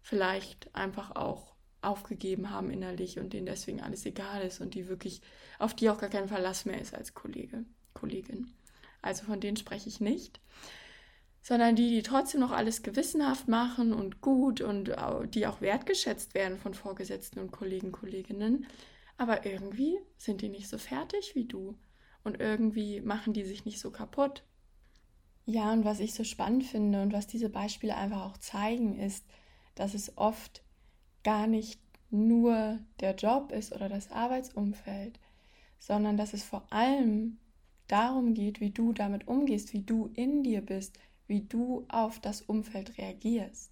vielleicht 0.00 0.74
einfach 0.74 1.16
auch 1.16 1.54
aufgegeben 1.80 2.50
haben 2.50 2.70
innerlich 2.70 3.18
und 3.18 3.32
denen 3.32 3.46
deswegen 3.46 3.80
alles 3.80 4.06
egal 4.06 4.42
ist 4.42 4.60
und 4.60 4.74
die 4.74 4.88
wirklich, 4.88 5.20
auf 5.58 5.74
die 5.74 5.90
auch 5.90 5.98
gar 5.98 6.10
kein 6.10 6.28
Verlass 6.28 6.64
mehr 6.64 6.80
ist 6.80 6.94
als 6.94 7.14
Kollege, 7.14 7.64
Kollegin. 7.92 8.52
Also 9.00 9.24
von 9.24 9.40
denen 9.40 9.56
spreche 9.56 9.88
ich 9.88 10.00
nicht 10.00 10.40
sondern 11.42 11.74
die, 11.74 11.88
die 11.88 12.02
trotzdem 12.02 12.40
noch 12.40 12.52
alles 12.52 12.82
gewissenhaft 12.82 13.48
machen 13.48 13.92
und 13.92 14.20
gut 14.20 14.60
und 14.60 14.94
die 15.34 15.46
auch 15.46 15.60
wertgeschätzt 15.60 16.34
werden 16.34 16.58
von 16.58 16.72
Vorgesetzten 16.72 17.40
und 17.40 17.50
Kollegen, 17.50 17.90
Kolleginnen. 17.90 18.66
Aber 19.16 19.44
irgendwie 19.44 19.98
sind 20.16 20.40
die 20.40 20.48
nicht 20.48 20.68
so 20.68 20.78
fertig 20.78 21.34
wie 21.34 21.44
du 21.44 21.76
und 22.24 22.40
irgendwie 22.40 23.00
machen 23.00 23.32
die 23.32 23.44
sich 23.44 23.64
nicht 23.64 23.80
so 23.80 23.90
kaputt. 23.90 24.44
Ja, 25.44 25.72
und 25.72 25.84
was 25.84 25.98
ich 25.98 26.14
so 26.14 26.22
spannend 26.22 26.64
finde 26.64 27.02
und 27.02 27.12
was 27.12 27.26
diese 27.26 27.48
Beispiele 27.48 27.96
einfach 27.96 28.22
auch 28.22 28.38
zeigen, 28.38 28.96
ist, 28.98 29.26
dass 29.74 29.94
es 29.94 30.16
oft 30.16 30.62
gar 31.24 31.48
nicht 31.48 31.80
nur 32.10 32.78
der 33.00 33.16
Job 33.16 33.50
ist 33.50 33.72
oder 33.72 33.88
das 33.88 34.12
Arbeitsumfeld, 34.12 35.18
sondern 35.80 36.16
dass 36.16 36.34
es 36.34 36.44
vor 36.44 36.66
allem 36.70 37.38
darum 37.88 38.34
geht, 38.34 38.60
wie 38.60 38.70
du 38.70 38.92
damit 38.92 39.26
umgehst, 39.26 39.72
wie 39.72 39.82
du 39.82 40.10
in 40.14 40.44
dir 40.44 40.60
bist, 40.60 40.98
wie 41.32 41.40
du 41.40 41.86
auf 41.88 42.20
das 42.20 42.42
Umfeld 42.42 42.98
reagierst. 42.98 43.70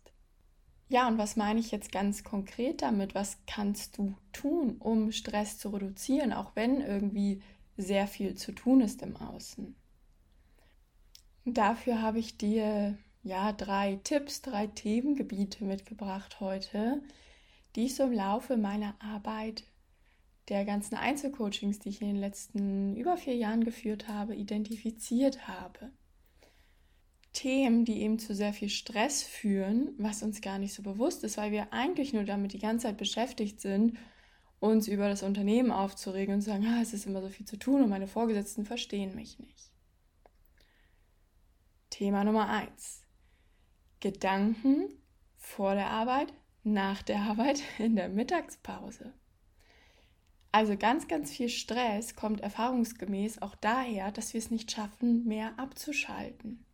Ja, 0.88 1.06
und 1.06 1.18
was 1.18 1.36
meine 1.36 1.60
ich 1.60 1.70
jetzt 1.70 1.92
ganz 1.92 2.24
konkret 2.24 2.80
damit? 2.80 3.14
Was 3.14 3.36
kannst 3.46 3.98
du 3.98 4.14
tun, 4.32 4.78
um 4.78 5.12
Stress 5.12 5.58
zu 5.58 5.68
reduzieren, 5.68 6.32
auch 6.32 6.56
wenn 6.56 6.80
irgendwie 6.80 7.42
sehr 7.76 8.06
viel 8.06 8.34
zu 8.34 8.52
tun 8.52 8.80
ist 8.80 9.02
im 9.02 9.14
Außen? 9.16 9.76
dafür 11.44 12.00
habe 12.00 12.18
ich 12.18 12.38
dir 12.38 12.96
ja 13.22 13.52
drei 13.52 14.00
Tipps, 14.04 14.40
drei 14.40 14.66
Themengebiete 14.68 15.64
mitgebracht 15.64 16.40
heute, 16.40 17.02
die 17.76 17.86
ich 17.86 17.94
so 17.94 18.04
im 18.04 18.12
Laufe 18.12 18.56
meiner 18.56 18.94
Arbeit 19.00 19.64
der 20.48 20.64
ganzen 20.64 20.94
Einzelcoachings, 20.94 21.78
die 21.78 21.90
ich 21.90 22.00
in 22.00 22.08
den 22.08 22.20
letzten 22.20 22.96
über 22.96 23.16
vier 23.16 23.36
Jahren 23.36 23.64
geführt 23.64 24.08
habe, 24.08 24.34
identifiziert 24.34 25.46
habe. 25.46 25.90
Themen, 27.32 27.84
die 27.84 28.02
eben 28.02 28.18
zu 28.18 28.34
sehr 28.34 28.52
viel 28.52 28.68
Stress 28.68 29.22
führen, 29.22 29.94
was 29.98 30.22
uns 30.22 30.40
gar 30.40 30.58
nicht 30.58 30.74
so 30.74 30.82
bewusst 30.82 31.22
ist, 31.24 31.36
weil 31.36 31.52
wir 31.52 31.72
eigentlich 31.72 32.12
nur 32.12 32.24
damit 32.24 32.52
die 32.52 32.58
ganze 32.58 32.86
Zeit 32.86 32.96
beschäftigt 32.96 33.60
sind, 33.60 33.96
uns 34.58 34.88
über 34.88 35.08
das 35.08 35.22
Unternehmen 35.22 35.70
aufzuregen 35.70 36.34
und 36.34 36.42
zu 36.42 36.50
sagen, 36.50 36.66
ah, 36.66 36.82
es 36.82 36.92
ist 36.92 37.06
immer 37.06 37.22
so 37.22 37.28
viel 37.28 37.46
zu 37.46 37.56
tun 37.56 37.82
und 37.82 37.88
meine 37.88 38.08
Vorgesetzten 38.08 38.64
verstehen 38.66 39.14
mich 39.14 39.38
nicht. 39.38 39.70
Thema 41.88 42.24
Nummer 42.24 42.48
eins: 42.48 43.02
Gedanken 44.00 44.88
vor 45.36 45.74
der 45.74 45.88
Arbeit, 45.88 46.32
nach 46.62 47.02
der 47.02 47.20
Arbeit, 47.20 47.62
in 47.78 47.96
der 47.96 48.08
Mittagspause. 48.08 49.14
Also 50.52 50.76
ganz, 50.76 51.06
ganz 51.06 51.30
viel 51.30 51.48
Stress 51.48 52.16
kommt 52.16 52.40
erfahrungsgemäß 52.40 53.40
auch 53.40 53.54
daher, 53.54 54.10
dass 54.10 54.34
wir 54.34 54.38
es 54.38 54.50
nicht 54.50 54.70
schaffen, 54.72 55.24
mehr 55.26 55.58
abzuschalten. 55.58 56.66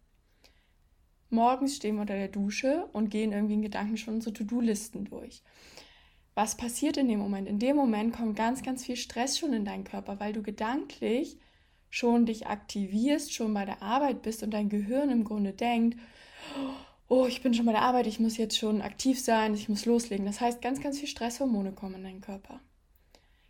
Morgens 1.30 1.76
stehen 1.76 1.97
wir 1.97 2.02
unter 2.02 2.14
der 2.14 2.28
Dusche 2.28 2.88
und 2.92 3.11
gehen 3.11 3.33
irgendwie 3.33 3.54
in 3.54 3.62
Gedanken 3.62 3.97
schon 3.97 4.14
unsere 4.14 4.33
To-Do-Listen 4.33 5.04
durch. 5.04 5.42
Was 6.35 6.56
passiert 6.56 6.97
in 6.97 7.09
dem 7.09 7.18
Moment? 7.18 7.49
In 7.49 7.59
dem 7.59 7.76
Moment 7.76 8.14
kommt 8.14 8.37
ganz, 8.37 8.62
ganz 8.62 8.85
viel 8.85 8.97
Stress 8.97 9.38
schon 9.38 9.52
in 9.52 9.64
deinen 9.64 9.85
Körper, 9.85 10.21
weil 10.21 10.33
du 10.33 10.42
gedanklich 10.42 11.38
schon 11.88 12.26
dich 12.26 12.47
aktivierst, 12.47 13.33
schon 13.33 13.54
bei 13.54 13.64
der 13.64 13.83
Arbeit 13.83 14.23
bist 14.23 14.42
und 14.42 14.50
dein 14.50 14.68
Gehirn 14.68 15.11
im 15.11 15.25
Grunde 15.25 15.52
denkt, 15.52 15.99
oh, 17.09 17.26
ich 17.26 17.42
bin 17.42 17.54
schon 17.54 17.66
bei 17.66 17.73
der 17.73 17.83
Arbeit, 17.83 18.06
ich 18.06 18.21
muss 18.21 18.37
jetzt 18.37 18.59
schon 18.59 18.83
aktiv 18.83 19.21
sein, 19.21 19.54
ich 19.54 19.68
muss 19.68 19.87
loslegen. 19.87 20.26
Das 20.26 20.40
heißt, 20.40 20.61
ganz, 20.61 20.80
ganz 20.80 20.99
viel 20.99 21.09
Stresshormone 21.09 21.73
kommen 21.73 21.97
in 21.97 22.04
deinen 22.04 22.21
Körper. 22.21 22.61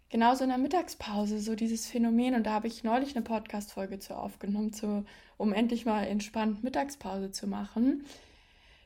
Genauso 0.09 0.45
in 0.45 0.51
der 0.51 0.59
Mittagspause, 0.59 1.41
so 1.41 1.57
dieses 1.57 1.87
Phänomen, 1.89 2.35
und 2.35 2.45
da 2.45 2.53
habe 2.53 2.69
ich 2.69 2.85
neulich 2.85 3.17
eine 3.17 3.25
Podcast-Folge 3.25 3.99
zu 3.99 4.17
aufgenommen, 4.17 4.73
zu, 4.73 5.05
um 5.37 5.53
endlich 5.53 5.85
mal 5.85 6.05
entspannt 6.05 6.63
Mittagspause 6.63 7.33
zu 7.33 7.49
machen. 7.49 8.05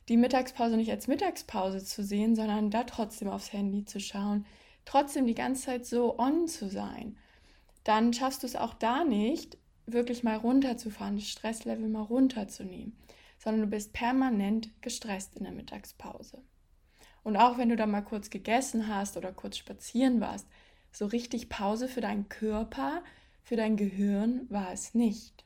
Die 0.08 0.16
Mittagspause 0.16 0.78
nicht 0.78 0.90
als 0.90 1.08
Mittagspause 1.08 1.84
zu 1.84 2.02
sehen, 2.02 2.34
sondern 2.36 2.70
da 2.70 2.84
trotzdem 2.84 3.28
aufs 3.28 3.52
Handy 3.52 3.84
zu 3.84 4.00
schauen, 4.00 4.46
trotzdem 4.86 5.26
die 5.26 5.34
ganze 5.34 5.66
Zeit 5.66 5.84
so 5.84 6.18
on 6.18 6.48
zu 6.48 6.70
sein. 6.70 7.18
Dann 7.84 8.14
schaffst 8.14 8.42
du 8.42 8.46
es 8.46 8.56
auch 8.56 8.72
da 8.72 9.04
nicht, 9.04 9.58
wirklich 9.84 10.24
mal 10.24 10.36
runterzufahren, 10.36 11.16
das 11.16 11.28
Stresslevel 11.28 11.88
mal 11.88 12.02
runterzunehmen, 12.02 12.96
sondern 13.38 13.62
du 13.62 13.66
bist 13.68 13.92
permanent 13.92 14.70
gestresst 14.80 15.36
in 15.36 15.44
der 15.44 15.52
Mittagspause. 15.52 16.42
Und 17.22 17.36
auch 17.36 17.58
wenn 17.58 17.68
du 17.68 17.76
da 17.76 17.86
mal 17.86 18.00
kurz 18.00 18.30
gegessen 18.30 18.88
hast 18.88 19.18
oder 19.18 19.32
kurz 19.32 19.58
spazieren 19.58 20.20
warst, 20.20 20.46
so 20.92 21.06
richtig 21.06 21.48
Pause 21.48 21.88
für 21.88 22.00
deinen 22.00 22.28
Körper, 22.28 23.02
für 23.42 23.56
dein 23.56 23.76
Gehirn 23.76 24.46
war 24.48 24.72
es 24.72 24.94
nicht. 24.94 25.44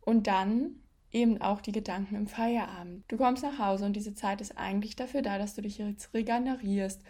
Und 0.00 0.26
dann 0.26 0.82
eben 1.10 1.40
auch 1.40 1.60
die 1.60 1.72
Gedanken 1.72 2.16
im 2.16 2.26
Feierabend. 2.26 3.04
Du 3.08 3.16
kommst 3.16 3.42
nach 3.42 3.58
Hause 3.58 3.86
und 3.86 3.94
diese 3.94 4.14
Zeit 4.14 4.40
ist 4.40 4.58
eigentlich 4.58 4.96
dafür 4.96 5.22
da, 5.22 5.38
dass 5.38 5.54
du 5.54 5.62
dich 5.62 5.78
jetzt 5.78 6.12
regenerierst, 6.12 7.02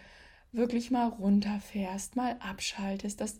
wirklich 0.52 0.90
mal 0.90 1.08
runterfährst, 1.08 2.16
mal 2.16 2.36
abschaltest, 2.40 3.20
dass 3.20 3.38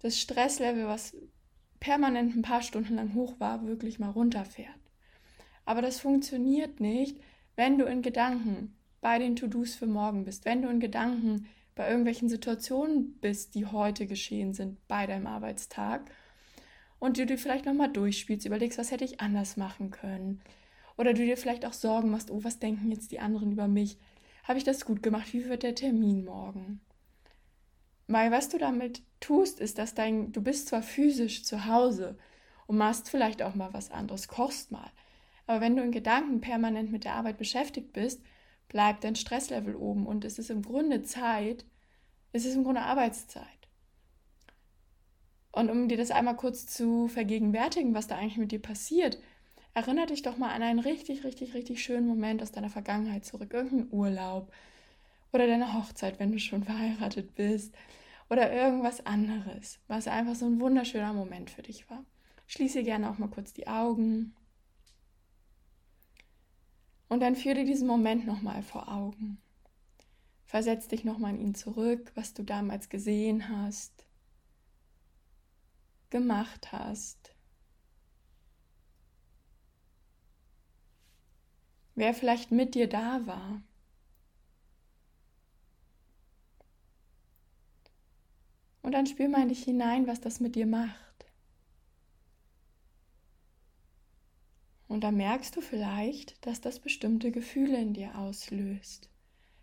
das 0.00 0.18
Stresslevel, 0.20 0.86
was 0.86 1.16
permanent 1.80 2.36
ein 2.36 2.42
paar 2.42 2.62
Stunden 2.62 2.94
lang 2.94 3.14
hoch 3.14 3.40
war, 3.40 3.66
wirklich 3.66 3.98
mal 3.98 4.10
runterfährt. 4.10 4.68
Aber 5.64 5.82
das 5.82 6.00
funktioniert 6.00 6.80
nicht, 6.80 7.18
wenn 7.56 7.78
du 7.78 7.86
in 7.86 8.02
Gedanken 8.02 8.76
bei 9.00 9.18
den 9.18 9.36
To-Dos 9.36 9.74
für 9.74 9.86
morgen 9.86 10.24
bist, 10.24 10.44
wenn 10.44 10.62
du 10.62 10.68
in 10.68 10.80
Gedanken 10.80 11.46
bei 11.74 11.88
irgendwelchen 11.88 12.28
Situationen 12.28 13.18
bist, 13.20 13.54
die 13.54 13.66
heute 13.66 14.06
geschehen 14.06 14.54
sind 14.54 14.86
bei 14.88 15.06
deinem 15.06 15.26
Arbeitstag 15.26 16.10
und 16.98 17.18
du 17.18 17.26
dir 17.26 17.38
vielleicht 17.38 17.66
nochmal 17.66 17.92
durchspielst, 17.92 18.46
überlegst, 18.46 18.78
was 18.78 18.90
hätte 18.90 19.04
ich 19.04 19.20
anders 19.20 19.56
machen 19.56 19.90
können. 19.90 20.40
Oder 20.96 21.12
du 21.12 21.24
dir 21.24 21.36
vielleicht 21.36 21.66
auch 21.66 21.72
Sorgen 21.72 22.10
machst, 22.10 22.30
oh, 22.30 22.44
was 22.44 22.60
denken 22.60 22.90
jetzt 22.90 23.10
die 23.10 23.18
anderen 23.18 23.52
über 23.52 23.66
mich? 23.66 23.98
Habe 24.44 24.58
ich 24.58 24.64
das 24.64 24.84
gut 24.84 25.02
gemacht? 25.02 25.32
Wie 25.32 25.48
wird 25.48 25.64
der 25.64 25.74
Termin 25.74 26.24
morgen? 26.24 26.80
Weil 28.06 28.30
was 28.30 28.48
du 28.48 28.58
damit 28.58 29.02
tust, 29.20 29.60
ist, 29.60 29.78
dass 29.78 29.94
dein, 29.94 30.32
du 30.32 30.42
bist 30.42 30.68
zwar 30.68 30.82
physisch 30.82 31.44
zu 31.44 31.66
Hause 31.66 32.16
und 32.66 32.76
machst 32.76 33.10
vielleicht 33.10 33.42
auch 33.42 33.54
mal 33.54 33.72
was 33.72 33.90
anderes, 33.90 34.28
kochst 34.28 34.70
mal. 34.70 34.90
Aber 35.46 35.60
wenn 35.60 35.76
du 35.76 35.82
in 35.82 35.92
Gedanken 35.92 36.40
permanent 36.40 36.92
mit 36.92 37.04
der 37.04 37.14
Arbeit 37.14 37.38
beschäftigt 37.38 37.92
bist, 37.92 38.22
bleibt 38.68 39.04
dein 39.04 39.16
Stresslevel 39.16 39.76
oben 39.76 40.06
und 40.06 40.24
es 40.24 40.38
ist 40.38 40.50
im 40.50 40.62
Grunde 40.62 41.02
Zeit, 41.02 41.64
es 42.32 42.44
ist 42.44 42.56
im 42.56 42.64
Grunde 42.64 42.82
Arbeitszeit. 42.82 43.46
Und 45.52 45.70
um 45.70 45.88
dir 45.88 45.96
das 45.96 46.10
einmal 46.10 46.36
kurz 46.36 46.66
zu 46.66 47.06
vergegenwärtigen, 47.06 47.94
was 47.94 48.08
da 48.08 48.16
eigentlich 48.16 48.38
mit 48.38 48.50
dir 48.50 48.60
passiert, 48.60 49.18
erinnere 49.72 50.06
dich 50.06 50.22
doch 50.22 50.36
mal 50.36 50.50
an 50.50 50.62
einen 50.62 50.80
richtig, 50.80 51.22
richtig, 51.24 51.54
richtig 51.54 51.82
schönen 51.82 52.06
Moment 52.06 52.42
aus 52.42 52.50
deiner 52.50 52.70
Vergangenheit 52.70 53.24
zurück. 53.24 53.52
Irgendeinen 53.52 53.92
Urlaub 53.92 54.52
oder 55.32 55.46
deine 55.46 55.74
Hochzeit, 55.74 56.18
wenn 56.18 56.32
du 56.32 56.38
schon 56.38 56.64
verheiratet 56.64 57.34
bist 57.34 57.74
oder 58.30 58.52
irgendwas 58.52 59.06
anderes, 59.06 59.78
was 59.86 60.08
einfach 60.08 60.34
so 60.34 60.46
ein 60.46 60.60
wunderschöner 60.60 61.12
Moment 61.12 61.50
für 61.50 61.62
dich 61.62 61.88
war. 61.88 62.04
Schließe 62.46 62.82
gerne 62.82 63.10
auch 63.10 63.18
mal 63.18 63.30
kurz 63.30 63.52
die 63.52 63.68
Augen 63.68 64.34
und 67.08 67.20
dann 67.20 67.36
führe 67.36 67.56
dir 67.56 67.64
diesen 67.64 67.86
Moment 67.86 68.26
nochmal 68.26 68.62
vor 68.62 68.88
Augen. 68.88 69.38
Versetz 70.46 70.88
dich 70.88 71.04
nochmal 71.04 71.34
in 71.34 71.40
ihn 71.40 71.54
zurück, 71.54 72.12
was 72.14 72.34
du 72.34 72.42
damals 72.42 72.88
gesehen 72.88 73.48
hast, 73.48 74.06
gemacht 76.10 76.72
hast. 76.72 77.34
Wer 81.96 82.14
vielleicht 82.14 82.50
mit 82.50 82.74
dir 82.74 82.88
da 82.88 83.26
war. 83.26 83.62
Und 88.82 88.92
dann 88.92 89.06
spür 89.06 89.28
mal 89.28 89.42
in 89.42 89.48
dich 89.48 89.64
hinein, 89.64 90.06
was 90.06 90.20
das 90.20 90.40
mit 90.40 90.56
dir 90.56 90.66
macht. 90.66 91.03
Und 94.88 95.02
da 95.02 95.10
merkst 95.10 95.56
du 95.56 95.60
vielleicht, 95.60 96.44
dass 96.46 96.60
das 96.60 96.78
bestimmte 96.78 97.30
Gefühle 97.30 97.78
in 97.78 97.94
dir 97.94 98.16
auslöst. 98.18 99.08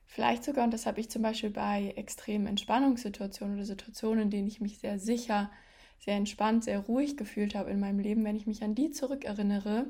Vielleicht 0.06 0.44
sogar, 0.44 0.66
und 0.66 0.74
das 0.74 0.86
habe 0.86 1.00
ich 1.00 1.10
zum 1.10 1.22
Beispiel 1.22 1.52
bei 1.52 1.94
extremen 1.96 2.48
Entspannungssituationen 2.48 3.56
oder 3.56 3.66
Situationen, 3.66 4.24
in 4.24 4.30
denen 4.30 4.48
ich 4.48 4.60
mich 4.60 4.80
sehr 4.80 5.00
sicher, 5.00 5.50
sehr 6.00 6.16
entspannt, 6.16 6.66
sehr 6.66 6.80
ruhig 6.80 7.16
gefühlt 7.16 7.56
habe 7.56 7.72
in 7.72 7.80
meinem 7.80 8.00
Leben, 8.00 8.26
wenn 8.26 8.36
ich 8.36 8.48
mich 8.48 8.64
an 8.64 8.76
die 8.76 8.92
zurückerinnere, 8.92 9.86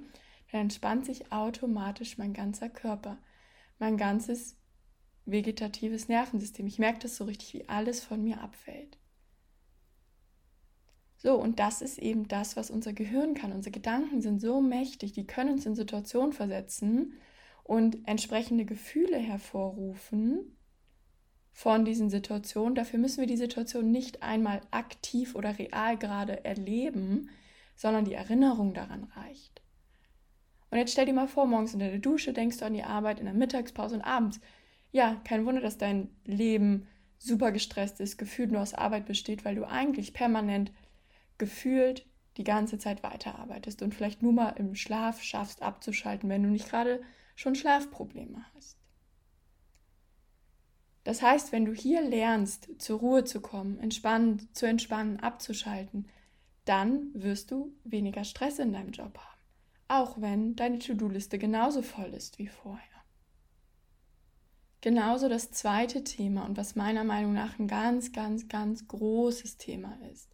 dann 0.51 0.61
entspannt 0.61 1.05
sich 1.05 1.31
automatisch 1.31 2.17
mein 2.17 2.33
ganzer 2.33 2.69
Körper, 2.69 3.17
mein 3.79 3.97
ganzes 3.97 4.57
vegetatives 5.25 6.07
Nervensystem. 6.07 6.67
Ich 6.67 6.77
merke 6.77 6.99
das 6.99 7.15
so 7.15 7.23
richtig, 7.23 7.53
wie 7.53 7.69
alles 7.69 8.03
von 8.03 8.23
mir 8.23 8.41
abfällt. 8.41 9.00
So, 11.23 11.35
und 11.35 11.59
das 11.59 11.83
ist 11.83 11.99
eben 11.99 12.27
das, 12.27 12.57
was 12.57 12.71
unser 12.71 12.93
Gehirn 12.93 13.35
kann. 13.35 13.51
Unsere 13.51 13.71
Gedanken 13.71 14.21
sind 14.21 14.41
so 14.41 14.59
mächtig, 14.59 15.11
die 15.13 15.27
können 15.27 15.51
uns 15.51 15.67
in 15.67 15.75
Situationen 15.75 16.33
versetzen 16.33 17.13
und 17.63 18.07
entsprechende 18.07 18.65
Gefühle 18.65 19.17
hervorrufen 19.17 20.57
von 21.51 21.85
diesen 21.85 22.09
Situationen. 22.09 22.73
Dafür 22.73 22.97
müssen 22.97 23.19
wir 23.19 23.27
die 23.27 23.37
Situation 23.37 23.91
nicht 23.91 24.23
einmal 24.23 24.61
aktiv 24.71 25.35
oder 25.35 25.59
real 25.59 25.95
gerade 25.95 26.43
erleben, 26.43 27.29
sondern 27.75 28.05
die 28.05 28.15
Erinnerung 28.15 28.73
daran 28.73 29.03
reicht. 29.15 29.61
Und 30.71 30.79
jetzt 30.79 30.93
stell 30.93 31.05
dir 31.05 31.13
mal 31.13 31.27
vor, 31.27 31.45
morgens 31.45 31.73
in 31.73 31.79
der 31.81 31.99
Dusche 31.99 32.33
denkst 32.33 32.57
du 32.57 32.65
an 32.65 32.73
die 32.73 32.81
Arbeit, 32.81 33.19
in 33.19 33.25
der 33.25 33.35
Mittagspause 33.35 33.93
und 33.93 34.01
abends. 34.01 34.39
Ja, 34.91 35.21
kein 35.23 35.45
Wunder, 35.45 35.61
dass 35.61 35.77
dein 35.77 36.09
Leben 36.25 36.87
super 37.19 37.51
gestresst 37.51 37.99
ist, 37.99 38.17
gefühlt 38.17 38.51
nur 38.51 38.61
aus 38.61 38.73
Arbeit 38.73 39.05
besteht, 39.05 39.45
weil 39.45 39.53
du 39.53 39.69
eigentlich 39.69 40.15
permanent 40.15 40.71
gefühlt 41.41 42.05
die 42.37 42.43
ganze 42.43 42.77
Zeit 42.77 43.01
weiterarbeitest 43.01 43.81
und 43.81 43.95
vielleicht 43.95 44.21
nur 44.21 44.31
mal 44.31 44.51
im 44.51 44.75
Schlaf 44.75 45.23
schaffst 45.23 45.63
abzuschalten, 45.63 46.29
wenn 46.29 46.43
du 46.43 46.49
nicht 46.49 46.69
gerade 46.69 47.01
schon 47.35 47.55
Schlafprobleme 47.55 48.45
hast. 48.55 48.77
Das 51.03 51.23
heißt, 51.23 51.51
wenn 51.51 51.65
du 51.65 51.73
hier 51.73 52.01
lernst, 52.01 52.69
zur 52.77 52.99
Ruhe 52.99 53.23
zu 53.23 53.41
kommen, 53.41 53.79
entspannen, 53.79 54.47
zu 54.53 54.67
entspannen, 54.67 55.19
abzuschalten, 55.19 56.07
dann 56.65 57.09
wirst 57.15 57.49
du 57.49 57.73
weniger 57.83 58.23
Stress 58.23 58.59
in 58.59 58.71
deinem 58.71 58.91
Job 58.91 59.17
haben, 59.17 59.41
auch 59.87 60.21
wenn 60.21 60.55
deine 60.55 60.77
To-Do-Liste 60.77 61.39
genauso 61.39 61.81
voll 61.81 62.13
ist 62.13 62.37
wie 62.37 62.47
vorher. 62.47 62.85
Genauso 64.81 65.27
das 65.27 65.51
zweite 65.51 66.03
Thema 66.03 66.45
und 66.45 66.55
was 66.55 66.75
meiner 66.75 67.03
Meinung 67.03 67.33
nach 67.33 67.57
ein 67.57 67.67
ganz, 67.67 68.11
ganz, 68.11 68.47
ganz 68.47 68.87
großes 68.87 69.57
Thema 69.57 69.97
ist, 70.11 70.29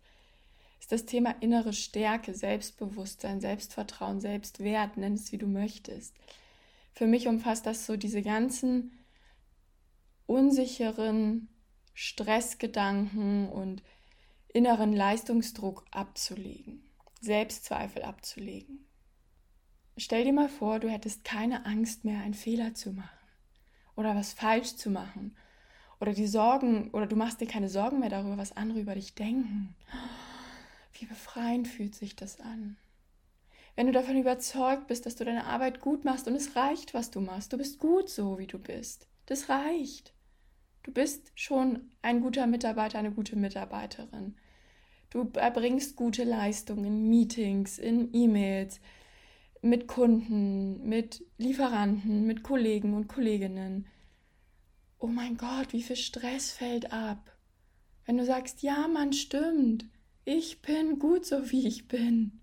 ist 0.88 0.94
das 0.94 1.06
Thema 1.06 1.36
innere 1.42 1.74
Stärke, 1.74 2.34
Selbstbewusstsein, 2.34 3.42
Selbstvertrauen, 3.42 4.22
Selbstwert, 4.22 4.96
nenn 4.96 5.16
es 5.16 5.34
wie 5.34 5.38
du 5.38 5.46
möchtest. 5.46 6.16
Für 6.94 7.08
mich 7.08 7.28
umfasst 7.28 7.66
das 7.66 7.86
so 7.86 7.98
diese 7.98 8.22
ganzen 8.22 8.98
unsicheren 10.28 11.50
Stressgedanken 11.94 13.50
und 13.50 13.84
inneren 14.48 14.94
Leistungsdruck 14.94 15.84
abzulegen, 15.92 16.82
Selbstzweifel 17.20 18.04
abzulegen. 18.04 18.88
stell 19.98 20.24
dir 20.24 20.32
mal 20.32 20.48
vor, 20.48 20.80
du 20.80 20.90
hättest 20.90 21.26
keine 21.26 21.66
Angst 21.66 22.06
mehr, 22.06 22.22
einen 22.22 22.34
Fehler 22.34 22.76
zu 22.76 22.94
machen 22.94 23.28
oder 23.98 24.16
was 24.16 24.32
falsch 24.32 24.78
zu 24.78 24.90
machen 24.90 25.36
oder 26.00 26.14
die 26.14 26.28
Sorgen 26.28 26.92
oder 26.92 27.08
du 27.08 27.18
machst 27.18 27.42
dir 27.42 27.48
keine 27.48 27.68
Sorgen 27.68 28.00
mehr 28.00 28.10
darüber, 28.10 28.38
was 28.38 28.56
andere 28.56 28.80
über 28.80 28.96
dich 28.96 29.16
denken. 29.16 29.76
Wie 30.94 31.06
befreiend 31.06 31.68
fühlt 31.68 31.96
sich 31.96 32.16
das 32.16 32.40
an? 32.40 32.78
Wenn 33.76 33.88
du 33.88 33.94
davon 33.94 34.18
überzeugt 34.18 34.88
bist, 34.88 35.06
dass 35.06 35.16
du 35.16 35.24
deine 35.24 35.46
Arbeit 35.46 35.82
gut 35.82 36.04
machst 36.04 36.28
und 36.28 36.36
es 36.36 36.56
reicht, 36.56 36.94
was 36.94 37.12
du 37.12 37.22
machst, 37.22 37.54
du 37.54 37.58
bist 37.58 37.78
gut 37.78 38.10
so, 38.10 38.40
wie 38.40 38.48
du 38.48 38.58
bist. 38.58 39.08
Das 39.28 39.50
reicht. 39.50 40.14
Du 40.82 40.92
bist 40.92 41.32
schon 41.36 41.92
ein 42.02 42.22
guter 42.22 42.48
Mitarbeiter, 42.48 42.98
eine 42.98 43.12
gute 43.12 43.36
Mitarbeiterin. 43.36 44.36
Du 45.10 45.30
erbringst 45.36 45.96
gute 45.96 46.24
Leistungen 46.24 46.86
in 46.86 47.10
Meetings, 47.10 47.78
in 47.78 48.14
E-Mails, 48.14 48.80
mit 49.62 49.88
Kunden, 49.88 50.88
mit 50.88 51.24
Lieferanten, 51.38 52.26
mit 52.26 52.44
Kollegen 52.44 52.94
und 52.94 53.08
Kolleginnen. 53.08 53.88
Oh 55.00 55.08
mein 55.08 55.38
Gott, 55.38 55.74
wie 55.74 55.84
viel 55.84 55.96
Stress 55.96 56.52
fällt 56.52 56.92
ab. 56.92 57.32
Wenn 58.06 58.18
du 58.18 58.26
sagst, 58.26 58.64
ja, 58.64 58.88
Mann, 58.88 59.14
stimmt, 59.14 59.86
ich 60.28 60.62
bin 60.62 61.00
gut 61.00 61.26
so, 61.26 61.52
wie 61.52 61.66
ich 61.66 61.88
bin. 61.88 62.42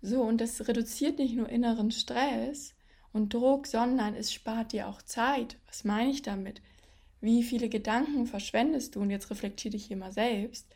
So, 0.00 0.22
und 0.22 0.40
das 0.40 0.66
reduziert 0.66 1.18
nicht 1.18 1.36
nur 1.36 1.46
inneren 1.46 1.90
Stress 1.90 2.74
und 3.12 3.34
Druck, 3.34 3.66
sondern 3.66 4.14
es 4.14 4.32
spart 4.32 4.72
dir 4.72 4.88
auch 4.88 5.02
Zeit. 5.02 5.58
Was 5.66 5.84
meine 5.84 6.10
ich 6.10 6.22
damit? 6.22 6.62
Wie 7.20 7.42
viele 7.42 7.68
Gedanken 7.68 8.26
verschwendest 8.26 8.96
du? 8.96 9.00
Und 9.00 9.10
jetzt 9.10 9.28
reflektiere 9.30 9.72
dich 9.72 9.84
hier 9.84 9.98
mal 9.98 10.10
selbst. 10.10 10.74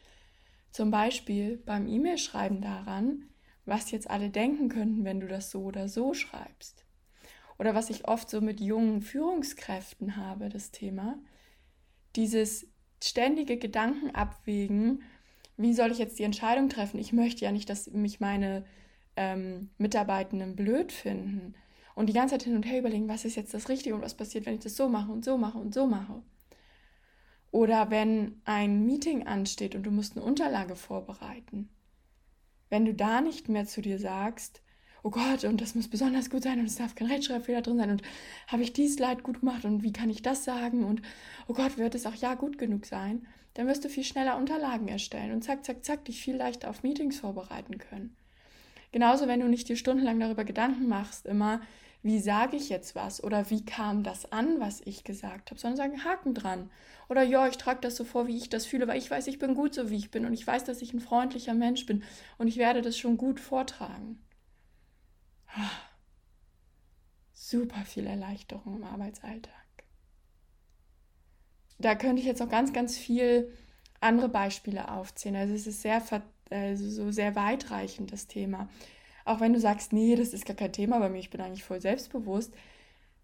Zum 0.73 0.91
Beispiel 0.91 1.57
beim 1.57 1.89
E-Mail-Schreiben 1.89 2.61
daran, 2.61 3.31
was 3.65 3.91
jetzt 3.91 4.11
alle 4.11 4.29
denken 4.29 4.69
könnten, 4.69 5.07
wenn 5.07 5.21
du 5.21 5.27
das 5.27 5.51
so 5.51 5.63
oder 5.63 5.89
so 5.89 6.13
schreibst. 6.13 6.85
Oder 7.59 7.75
was 7.75 7.89
ich 7.89 8.07
oft 8.07 8.29
so 8.29 8.43
mit 8.43 8.61
jungen 8.61 9.01
Führungskräften 9.01 10.17
habe, 10.17 10.51
das 10.51 10.71
Thema. 10.71 11.19
Dieses 12.15 12.67
ständige 13.03 13.57
Gedanken 13.57 14.15
abwägen, 14.15 15.03
wie 15.57 15.73
soll 15.73 15.91
ich 15.91 15.99
jetzt 15.99 16.19
die 16.19 16.25
Entscheidung 16.25 16.69
treffen? 16.69 16.99
Ich 16.99 17.13
möchte 17.13 17.45
ja 17.45 17.53
nicht, 17.53 17.71
dass 17.71 17.91
mich 17.91 18.21
meine 18.21 18.65
ähm, 19.17 19.71
Mitarbeitenden 19.79 20.55
blöd 20.55 20.93
finden. 20.93 21.55
Und 21.95 22.11
die 22.11 22.13
ganze 22.13 22.35
Zeit 22.35 22.43
hin 22.43 22.57
und 22.57 22.67
her 22.67 22.81
überlegen, 22.81 23.09
was 23.09 23.25
ist 23.25 23.37
jetzt 23.37 23.55
das 23.55 23.71
Richtige 23.71 23.95
und 23.95 24.03
was 24.03 24.15
passiert, 24.15 24.45
wenn 24.45 24.55
ich 24.55 24.61
das 24.61 24.77
so 24.77 24.89
mache 24.89 25.11
und 25.11 25.25
so 25.25 25.39
mache 25.39 25.57
und 25.57 25.73
so 25.73 25.87
mache. 25.87 26.23
Oder 27.51 27.91
wenn 27.91 28.43
ein 28.45 28.85
Meeting 28.85 29.27
ansteht 29.27 29.75
und 29.75 29.85
du 29.85 29.91
musst 29.91 30.15
eine 30.15 30.27
Unterlage 30.27 30.77
vorbereiten. 30.77 31.71
Wenn 32.69 32.85
du 32.85 32.93
da 32.93 33.23
nicht 33.23 33.49
mehr 33.49 33.65
zu 33.65 33.81
dir 33.81 33.99
sagst, 33.99 34.61
oh 35.07 35.11
Gott, 35.11 35.45
und 35.45 35.61
das 35.61 35.77
muss 35.77 35.87
besonders 35.87 36.31
gut 36.31 36.43
sein 36.43 36.59
und 36.59 36.67
es 36.67 36.75
darf 36.75 36.97
kein 36.97 37.07
Rechtschreibfehler 37.07 37.63
drin 37.63 37.77
sein 37.77 37.91
und 37.91 38.03
habe 38.49 38.65
ich 38.65 38.73
dies 38.73 38.99
Leid 38.99 39.23
gut 39.23 39.39
gemacht 39.39 39.65
und 39.65 39.85
wie 39.85 39.93
kann 39.93 40.11
ich 40.11 40.21
das 40.21 40.45
sagen 40.45 40.83
und 40.83 41.01
oh 41.47 41.55
Gott, 41.55 41.79
wird 41.79 41.95
es 41.95 42.07
auch 42.07 42.15
ja 42.17 42.35
gut 42.35 42.59
genug 42.59 42.87
sein, 42.87 43.25
dann 43.55 43.69
wirst 43.69 43.85
du 43.85 43.89
viel 43.89 44.03
schneller 44.03 44.37
Unterlagen 44.37 44.89
erstellen 44.89 45.31
und 45.31 45.45
zack, 45.45 45.65
zack, 45.65 45.85
zack, 45.85 46.05
dich 46.07 46.21
viel 46.21 46.35
leichter 46.35 46.69
auf 46.69 46.83
Meetings 46.83 47.21
vorbereiten 47.21 47.79
können. 47.79 48.17
Genauso, 48.91 49.29
wenn 49.29 49.39
du 49.39 49.47
nicht 49.47 49.69
dir 49.69 49.77
stundenlang 49.77 50.19
darüber 50.19 50.43
Gedanken 50.43 50.89
machst, 50.89 51.25
immer, 51.25 51.61
wie 52.03 52.19
sage 52.19 52.57
ich 52.57 52.69
jetzt 52.69 52.97
was 52.97 53.23
oder 53.23 53.49
wie 53.49 53.65
kam 53.65 54.03
das 54.03 54.33
an, 54.33 54.59
was 54.59 54.81
ich 54.85 55.05
gesagt 55.05 55.53
habe, 55.53 55.61
sondern 55.61 55.77
sagen 55.77 56.05
Haken 56.05 56.35
dran. 56.35 56.69
Oder 57.09 57.23
ja, 57.23 57.47
ich 57.47 57.59
trage 57.59 57.79
das 57.81 57.95
so 57.95 58.03
vor, 58.03 58.27
wie 58.27 58.37
ich 58.37 58.49
das 58.49 58.67
fühle, 58.67 58.89
weil 58.89 58.99
ich 58.99 59.09
weiß, 59.09 59.29
ich 59.29 59.39
bin 59.39 59.55
gut 59.55 59.73
so, 59.73 59.89
wie 59.89 59.97
ich 59.99 60.11
bin 60.11 60.27
und 60.27 60.33
ich 60.33 60.45
weiß, 60.45 60.65
dass 60.65 60.83
ich 60.83 60.93
ein 60.93 61.01
freundlicher 61.01 61.55
Mensch 61.55 61.87
bin 61.87 62.03
und 62.39 62.49
ich 62.49 62.57
werde 62.57 62.83
das 62.83 62.99
schon 62.99 63.17
gut 63.17 63.39
vortragen. 63.39 64.19
Super 67.33 67.85
viel 67.85 68.07
Erleichterung 68.07 68.77
im 68.77 68.85
Arbeitsalltag. 68.85 69.53
Da 71.79 71.95
könnte 71.95 72.21
ich 72.21 72.27
jetzt 72.27 72.41
noch 72.41 72.49
ganz, 72.49 72.73
ganz 72.73 72.97
viel 72.97 73.53
andere 74.01 74.29
Beispiele 74.29 74.91
aufzählen. 74.91 75.37
Also 75.37 75.55
es 75.55 75.67
ist 75.67 75.83
sehr, 75.83 76.03
also 76.51 76.91
so 76.91 77.11
sehr 77.11 77.35
weitreichend, 77.37 78.13
das 78.13 78.27
Thema. 78.27 78.69
Auch 79.25 79.41
wenn 79.41 79.53
du 79.53 79.61
sagst, 79.61 79.93
nee, 79.93 80.17
das 80.17 80.33
ist 80.33 80.47
gar 80.47 80.57
kein 80.57 80.73
Thema 80.73 80.99
bei 80.99 81.09
mir, 81.09 81.19
ich 81.19 81.31
bin 81.31 81.41
eigentlich 81.41 81.65
voll 81.65 81.81
selbstbewusst, 81.81 82.55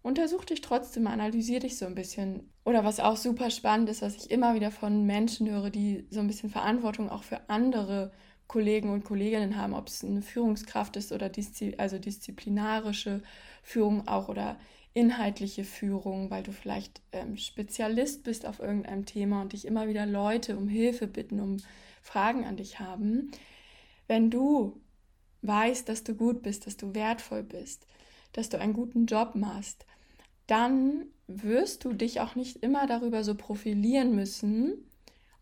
untersuch 0.01 0.43
dich 0.43 0.61
trotzdem, 0.61 1.07
analysier 1.07 1.59
dich 1.59 1.77
so 1.77 1.85
ein 1.85 1.95
bisschen. 1.95 2.51
Oder 2.65 2.83
was 2.83 2.99
auch 2.99 3.17
super 3.17 3.49
spannend 3.49 3.89
ist, 3.89 4.01
was 4.01 4.15
ich 4.15 4.29
immer 4.29 4.53
wieder 4.53 4.69
von 4.69 5.05
Menschen 5.05 5.49
höre, 5.49 5.69
die 5.69 6.05
so 6.09 6.19
ein 6.19 6.27
bisschen 6.27 6.49
Verantwortung 6.49 7.09
auch 7.09 7.23
für 7.23 7.49
andere 7.49 8.11
Kollegen 8.47 8.89
und 8.89 9.03
Kolleginnen 9.03 9.57
haben, 9.57 9.73
ob 9.73 9.87
es 9.87 10.03
eine 10.03 10.21
Führungskraft 10.21 10.95
ist 10.97 11.11
oder 11.11 11.29
diszi 11.29 11.75
also 11.77 11.97
disziplinarische 11.97 13.23
Führung 13.63 14.07
auch 14.07 14.29
oder 14.29 14.57
inhaltliche 14.93 15.63
Führung, 15.63 16.29
weil 16.29 16.43
du 16.43 16.51
vielleicht 16.51 17.01
ähm, 17.11 17.37
Spezialist 17.37 18.23
bist 18.23 18.45
auf 18.45 18.59
irgendeinem 18.59 19.05
Thema 19.05 19.41
und 19.41 19.53
dich 19.53 19.65
immer 19.65 19.87
wieder 19.87 20.05
Leute 20.05 20.55
um 20.57 20.67
Hilfe 20.67 21.07
bitten, 21.07 21.39
um 21.39 21.57
Fragen 22.01 22.45
an 22.45 22.57
dich 22.57 22.79
haben. 22.79 23.31
Wenn 24.07 24.29
du 24.29 24.79
weißt, 25.41 25.89
dass 25.89 26.03
du 26.03 26.15
gut 26.15 26.43
bist, 26.43 26.67
dass 26.67 26.77
du 26.77 26.93
wertvoll 26.93 27.43
bist, 27.43 27.87
dass 28.33 28.49
du 28.49 28.59
einen 28.59 28.73
guten 28.73 29.05
Job 29.07 29.35
machst, 29.35 29.85
dann 30.47 31.05
wirst 31.27 31.85
du 31.85 31.93
dich 31.93 32.19
auch 32.19 32.35
nicht 32.35 32.57
immer 32.57 32.85
darüber 32.85 33.23
so 33.23 33.35
profilieren 33.35 34.15
müssen, 34.15 34.85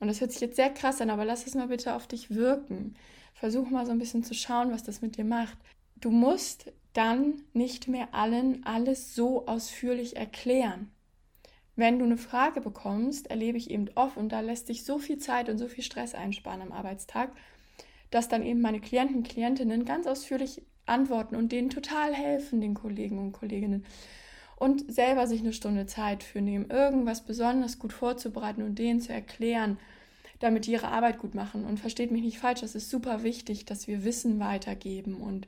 und 0.01 0.07
das 0.07 0.19
hört 0.19 0.31
sich 0.31 0.41
jetzt 0.41 0.55
sehr 0.55 0.71
krass 0.71 0.99
an, 0.99 1.11
aber 1.11 1.25
lass 1.25 1.45
es 1.45 1.53
mal 1.53 1.67
bitte 1.67 1.93
auf 1.93 2.07
dich 2.07 2.31
wirken. 2.31 2.95
Versuch 3.35 3.69
mal 3.69 3.85
so 3.85 3.91
ein 3.91 3.99
bisschen 3.99 4.23
zu 4.23 4.33
schauen, 4.33 4.71
was 4.71 4.83
das 4.83 5.01
mit 5.01 5.15
dir 5.15 5.23
macht. 5.23 5.57
Du 5.95 6.09
musst 6.09 6.73
dann 6.93 7.43
nicht 7.53 7.87
mehr 7.87 8.09
allen 8.11 8.65
alles 8.65 9.15
so 9.15 9.45
ausführlich 9.45 10.17
erklären. 10.17 10.91
Wenn 11.75 11.99
du 11.99 12.05
eine 12.05 12.17
Frage 12.17 12.61
bekommst, 12.61 13.29
erlebe 13.29 13.59
ich 13.59 13.69
eben 13.69 13.89
oft, 13.93 14.17
und 14.17 14.29
da 14.29 14.41
lässt 14.41 14.67
sich 14.67 14.83
so 14.83 14.97
viel 14.97 15.19
Zeit 15.19 15.49
und 15.49 15.59
so 15.59 15.67
viel 15.67 15.83
Stress 15.83 16.15
einsparen 16.15 16.63
am 16.63 16.71
Arbeitstag, 16.71 17.31
dass 18.09 18.27
dann 18.27 18.43
eben 18.43 18.59
meine 18.59 18.81
Klienten, 18.81 19.21
Klientinnen 19.21 19.85
ganz 19.85 20.07
ausführlich 20.07 20.63
antworten 20.87 21.35
und 21.35 21.51
denen 21.51 21.69
total 21.69 22.13
helfen, 22.13 22.59
den 22.59 22.73
Kollegen 22.73 23.19
und 23.19 23.33
Kolleginnen 23.33 23.85
und 24.61 24.93
selber 24.93 25.25
sich 25.25 25.39
eine 25.39 25.53
Stunde 25.53 25.87
Zeit 25.87 26.21
für 26.21 26.39
nehmen, 26.39 26.69
irgendwas 26.69 27.21
besonders 27.21 27.79
gut 27.79 27.93
vorzubereiten 27.93 28.61
und 28.61 28.77
denen 28.77 29.01
zu 29.01 29.11
erklären, 29.11 29.79
damit 30.37 30.67
die 30.67 30.73
ihre 30.73 30.89
Arbeit 30.89 31.17
gut 31.17 31.33
machen. 31.33 31.65
Und 31.65 31.79
versteht 31.79 32.11
mich 32.11 32.21
nicht 32.21 32.37
falsch, 32.37 32.61
es 32.61 32.75
ist 32.75 32.91
super 32.91 33.23
wichtig, 33.23 33.65
dass 33.65 33.87
wir 33.87 34.03
Wissen 34.03 34.39
weitergeben 34.39 35.15
und 35.15 35.47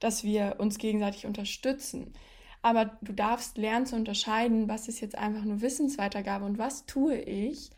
dass 0.00 0.24
wir 0.24 0.56
uns 0.56 0.78
gegenseitig 0.78 1.26
unterstützen. 1.26 2.14
Aber 2.62 2.96
du 3.02 3.12
darfst 3.12 3.58
lernen 3.58 3.84
zu 3.84 3.94
unterscheiden, 3.94 4.70
was 4.70 4.88
ist 4.88 5.02
jetzt 5.02 5.18
einfach 5.18 5.44
nur 5.44 5.60
Wissensweitergabe 5.60 6.46
und 6.46 6.56
was 6.56 6.86
tue 6.86 7.16
ich 7.16 7.68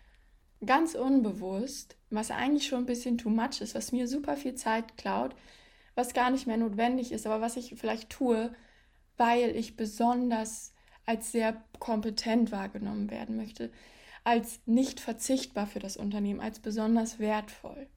ganz 0.65 0.95
unbewusst, 0.95 1.97
was 2.11 2.31
eigentlich 2.31 2.69
schon 2.69 2.85
ein 2.85 2.87
bisschen 2.87 3.19
too 3.19 3.31
much 3.31 3.61
ist, 3.63 3.75
was 3.75 3.91
mir 3.91 4.07
super 4.07 4.37
viel 4.37 4.55
Zeit 4.55 4.97
klaut, 4.97 5.35
was 5.97 6.15
gar 6.15 6.31
nicht 6.31 6.47
mehr 6.47 6.57
notwendig 6.57 7.11
ist, 7.11 7.27
aber 7.27 7.41
was 7.41 7.57
ich 7.57 7.75
vielleicht 7.77 8.11
tue, 8.11 8.55
weil 9.19 9.55
ich 9.55 9.77
besonders 9.77 10.73
als 11.05 11.33
sehr 11.33 11.63
kompetent 11.79 12.53
wahrgenommen 12.53 13.11
werden 13.11 13.37
möchte, 13.37 13.71
als 14.25 14.61
nicht 14.67 15.01
verzichtbar 15.01 15.67
für 15.67 15.79
das 15.79 15.97
Unternehmen, 15.97 16.41
als 16.41 16.61
besonders 16.61 17.19
wertvoll. 17.19 17.89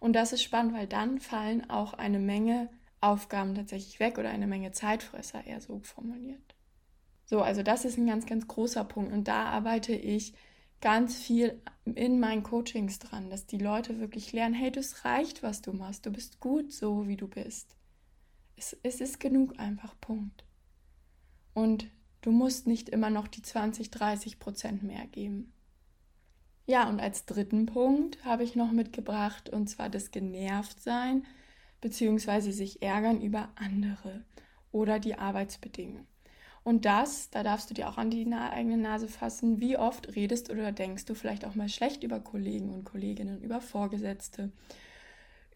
Und 0.00 0.14
das 0.14 0.32
ist 0.32 0.42
spannend, 0.42 0.74
weil 0.74 0.86
dann 0.86 1.20
fallen 1.20 1.68
auch 1.70 1.94
eine 1.94 2.18
Menge 2.18 2.68
Aufgaben 3.00 3.54
tatsächlich 3.54 4.00
weg 4.00 4.18
oder 4.18 4.30
eine 4.30 4.46
Menge 4.46 4.72
Zeitfresser, 4.72 5.46
eher 5.46 5.60
so 5.60 5.80
formuliert. 5.80 6.54
So, 7.24 7.42
also 7.42 7.62
das 7.62 7.84
ist 7.84 7.98
ein 7.98 8.06
ganz, 8.06 8.26
ganz 8.26 8.46
großer 8.46 8.84
Punkt. 8.84 9.12
Und 9.12 9.28
da 9.28 9.46
arbeite 9.46 9.92
ich 9.94 10.34
ganz 10.80 11.16
viel 11.16 11.60
in 11.84 12.20
meinen 12.20 12.42
Coachings 12.42 12.98
dran, 12.98 13.30
dass 13.30 13.46
die 13.46 13.58
Leute 13.58 14.00
wirklich 14.00 14.32
lernen, 14.32 14.54
hey, 14.54 14.70
das 14.70 15.04
reicht, 15.04 15.42
was 15.42 15.62
du 15.62 15.72
machst. 15.72 16.06
Du 16.06 16.10
bist 16.10 16.40
gut 16.40 16.72
so, 16.72 17.08
wie 17.08 17.16
du 17.16 17.28
bist. 17.28 17.76
Es, 18.62 18.76
es 18.84 19.00
ist 19.00 19.18
genug 19.18 19.58
einfach, 19.58 19.96
Punkt. 20.00 20.44
Und 21.52 21.88
du 22.20 22.30
musst 22.30 22.68
nicht 22.68 22.88
immer 22.88 23.10
noch 23.10 23.26
die 23.26 23.42
20, 23.42 23.90
30 23.90 24.38
Prozent 24.38 24.84
mehr 24.84 25.04
geben. 25.08 25.52
Ja, 26.66 26.88
und 26.88 27.00
als 27.00 27.26
dritten 27.26 27.66
Punkt 27.66 28.24
habe 28.24 28.44
ich 28.44 28.54
noch 28.54 28.70
mitgebracht, 28.70 29.50
und 29.50 29.68
zwar 29.68 29.90
das 29.90 30.12
Genervtsein 30.12 31.26
bzw. 31.80 32.52
sich 32.52 32.82
ärgern 32.82 33.20
über 33.20 33.48
andere 33.56 34.24
oder 34.70 35.00
die 35.00 35.16
Arbeitsbedingungen. 35.16 36.06
Und 36.62 36.84
das, 36.84 37.30
da 37.30 37.42
darfst 37.42 37.68
du 37.68 37.74
dir 37.74 37.88
auch 37.88 37.98
an 37.98 38.10
die 38.10 38.32
eigene 38.32 38.76
Nase 38.76 39.08
fassen, 39.08 39.58
wie 39.58 39.76
oft 39.76 40.14
redest 40.14 40.50
oder 40.50 40.70
denkst 40.70 41.06
du 41.06 41.16
vielleicht 41.16 41.44
auch 41.44 41.56
mal 41.56 41.68
schlecht 41.68 42.04
über 42.04 42.20
Kollegen 42.20 42.72
und 42.72 42.84
Kolleginnen, 42.84 43.42
über 43.42 43.60
Vorgesetzte, 43.60 44.52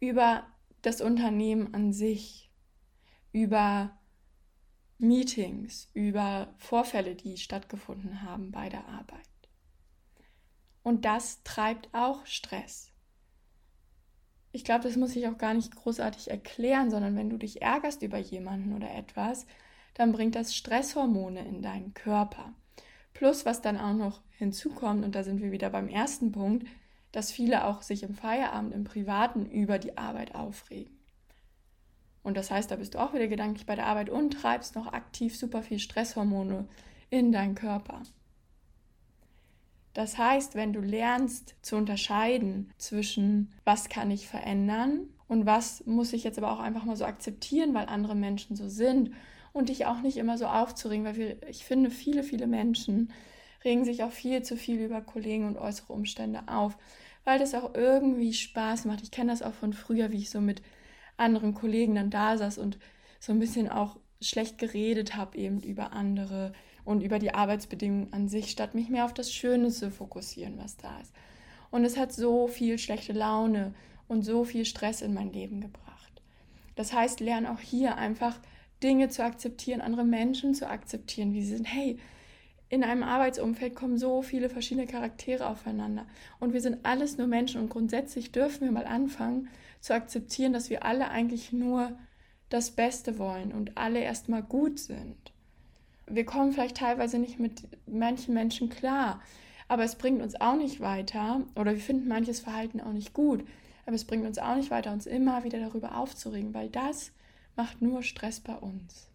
über 0.00 0.44
das 0.82 1.00
Unternehmen 1.00 1.72
an 1.72 1.92
sich, 1.92 2.45
über 3.36 3.90
Meetings, 4.96 5.90
über 5.92 6.54
Vorfälle, 6.56 7.14
die 7.14 7.36
stattgefunden 7.36 8.22
haben 8.22 8.50
bei 8.50 8.70
der 8.70 8.88
Arbeit. 8.88 9.28
Und 10.82 11.04
das 11.04 11.42
treibt 11.44 11.90
auch 11.92 12.24
Stress. 12.24 12.92
ich 14.52 14.64
glaube, 14.64 14.84
das 14.84 14.96
muss 14.96 15.14
ich 15.14 15.28
auch 15.28 15.36
gar 15.36 15.52
nicht 15.52 15.76
großartig 15.76 16.30
erklären, 16.30 16.90
sondern 16.90 17.14
wenn 17.14 17.28
du 17.28 17.36
dich 17.36 17.60
ärgerst 17.60 18.00
über 18.00 18.16
jemanden 18.16 18.72
oder 18.72 18.90
etwas, 18.94 19.46
dann 19.92 20.12
bringt 20.12 20.34
das 20.34 20.56
Stresshormone 20.56 21.46
in 21.46 21.60
deinen 21.60 21.92
Körper. 21.92 22.54
Plus, 23.12 23.44
was 23.44 23.60
dann 23.60 23.76
auch 23.76 23.92
noch 23.92 24.22
hinzukommt, 24.30 25.04
und 25.04 25.14
da 25.14 25.24
sind 25.24 25.42
wir 25.42 25.52
wieder 25.52 25.68
beim 25.68 25.88
ersten 25.88 26.32
Punkt, 26.32 26.66
dass 27.12 27.32
viele 27.32 27.66
auch 27.66 27.82
sich 27.82 28.02
im 28.02 28.14
Feierabend, 28.14 28.72
im 28.72 28.84
Privaten 28.84 29.44
über 29.44 29.78
die 29.78 29.98
Arbeit 29.98 30.34
aufregen. 30.34 30.95
Und 32.26 32.36
das 32.36 32.50
heißt, 32.50 32.72
da 32.72 32.74
bist 32.74 32.94
du 32.94 32.98
auch 32.98 33.14
wieder 33.14 33.28
gedanklich 33.28 33.66
bei 33.66 33.76
der 33.76 33.86
Arbeit 33.86 34.10
und 34.10 34.30
treibst 34.30 34.74
noch 34.74 34.92
aktiv 34.92 35.38
super 35.38 35.62
viel 35.62 35.78
Stresshormone 35.78 36.66
in 37.08 37.30
deinen 37.30 37.54
Körper. 37.54 38.02
Das 39.94 40.18
heißt, 40.18 40.56
wenn 40.56 40.72
du 40.72 40.80
lernst 40.80 41.54
zu 41.62 41.76
unterscheiden 41.76 42.72
zwischen 42.78 43.52
was 43.64 43.88
kann 43.88 44.10
ich 44.10 44.26
verändern 44.26 45.08
und 45.28 45.46
was 45.46 45.86
muss 45.86 46.12
ich 46.12 46.24
jetzt 46.24 46.36
aber 46.36 46.50
auch 46.50 46.58
einfach 46.58 46.84
mal 46.84 46.96
so 46.96 47.04
akzeptieren, 47.04 47.74
weil 47.74 47.86
andere 47.86 48.16
Menschen 48.16 48.56
so 48.56 48.68
sind 48.68 49.12
und 49.52 49.68
dich 49.68 49.86
auch 49.86 50.00
nicht 50.00 50.16
immer 50.16 50.36
so 50.36 50.46
aufzuregen, 50.46 51.04
weil 51.04 51.14
wir, 51.14 51.48
ich 51.48 51.64
finde, 51.64 51.92
viele, 51.92 52.24
viele 52.24 52.48
Menschen 52.48 53.12
regen 53.64 53.84
sich 53.84 54.02
auch 54.02 54.10
viel 54.10 54.42
zu 54.42 54.56
viel 54.56 54.80
über 54.80 55.00
Kollegen 55.00 55.46
und 55.46 55.58
äußere 55.58 55.92
Umstände 55.92 56.42
auf, 56.48 56.76
weil 57.22 57.38
das 57.38 57.54
auch 57.54 57.76
irgendwie 57.76 58.34
Spaß 58.34 58.84
macht. 58.86 59.02
Ich 59.04 59.12
kenne 59.12 59.30
das 59.30 59.42
auch 59.42 59.54
von 59.54 59.72
früher, 59.72 60.10
wie 60.10 60.18
ich 60.18 60.30
so 60.30 60.40
mit 60.40 60.60
anderen 61.16 61.54
Kollegen 61.54 61.94
dann 61.94 62.10
da 62.10 62.36
saß 62.36 62.58
und 62.58 62.78
so 63.20 63.32
ein 63.32 63.38
bisschen 63.38 63.68
auch 63.68 63.96
schlecht 64.20 64.58
geredet 64.58 65.16
habe 65.16 65.36
eben 65.36 65.60
über 65.60 65.92
andere 65.92 66.52
und 66.84 67.02
über 67.02 67.18
die 67.18 67.34
Arbeitsbedingungen 67.34 68.12
an 68.12 68.28
sich, 68.28 68.50
statt 68.50 68.74
mich 68.74 68.88
mehr 68.88 69.04
auf 69.04 69.14
das 69.14 69.32
Schöne 69.32 69.70
zu 69.70 69.90
fokussieren, 69.90 70.58
was 70.58 70.76
da 70.76 71.00
ist. 71.00 71.12
Und 71.70 71.84
es 71.84 71.96
hat 71.96 72.12
so 72.12 72.46
viel 72.46 72.78
schlechte 72.78 73.12
Laune 73.12 73.74
und 74.08 74.22
so 74.22 74.44
viel 74.44 74.64
Stress 74.64 75.02
in 75.02 75.12
mein 75.12 75.32
Leben 75.32 75.60
gebracht. 75.60 76.22
Das 76.76 76.92
heißt, 76.92 77.20
lerne 77.20 77.50
auch 77.50 77.58
hier 77.58 77.96
einfach 77.96 78.38
Dinge 78.82 79.08
zu 79.08 79.24
akzeptieren, 79.24 79.80
andere 79.80 80.04
Menschen 80.04 80.54
zu 80.54 80.68
akzeptieren, 80.68 81.32
wie 81.32 81.42
sie 81.42 81.56
sind. 81.56 81.64
Hey, 81.64 81.98
in 82.68 82.84
einem 82.84 83.02
Arbeitsumfeld 83.02 83.74
kommen 83.74 83.96
so 83.96 84.22
viele 84.22 84.48
verschiedene 84.48 84.86
Charaktere 84.86 85.48
aufeinander 85.48 86.06
und 86.40 86.52
wir 86.52 86.60
sind 86.60 86.84
alles 86.84 87.16
nur 87.16 87.26
Menschen 87.26 87.60
und 87.60 87.68
grundsätzlich 87.68 88.32
dürfen 88.32 88.64
wir 88.64 88.72
mal 88.72 88.86
anfangen 88.86 89.48
zu 89.86 89.94
akzeptieren, 89.94 90.52
dass 90.52 90.68
wir 90.68 90.84
alle 90.84 91.08
eigentlich 91.10 91.52
nur 91.52 91.96
das 92.48 92.72
Beste 92.72 93.18
wollen 93.18 93.52
und 93.52 93.78
alle 93.78 94.00
erstmal 94.00 94.42
gut 94.42 94.80
sind. 94.80 95.32
Wir 96.08 96.24
kommen 96.24 96.52
vielleicht 96.52 96.78
teilweise 96.78 97.18
nicht 97.18 97.38
mit 97.38 97.68
manchen 97.86 98.34
Menschen 98.34 98.68
klar, 98.68 99.22
aber 99.68 99.84
es 99.84 99.96
bringt 99.96 100.22
uns 100.22 100.40
auch 100.40 100.56
nicht 100.56 100.80
weiter 100.80 101.42
oder 101.54 101.72
wir 101.72 101.80
finden 101.80 102.08
manches 102.08 102.40
Verhalten 102.40 102.80
auch 102.80 102.92
nicht 102.92 103.12
gut, 103.12 103.46
aber 103.84 103.94
es 103.94 104.04
bringt 104.04 104.26
uns 104.26 104.38
auch 104.38 104.56
nicht 104.56 104.70
weiter, 104.70 104.92
uns 104.92 105.06
immer 105.06 105.44
wieder 105.44 105.60
darüber 105.60 105.96
aufzuregen, 105.96 106.52
weil 106.52 106.68
das 106.68 107.12
macht 107.54 107.80
nur 107.80 108.02
Stress 108.02 108.40
bei 108.40 108.56
uns. 108.56 109.08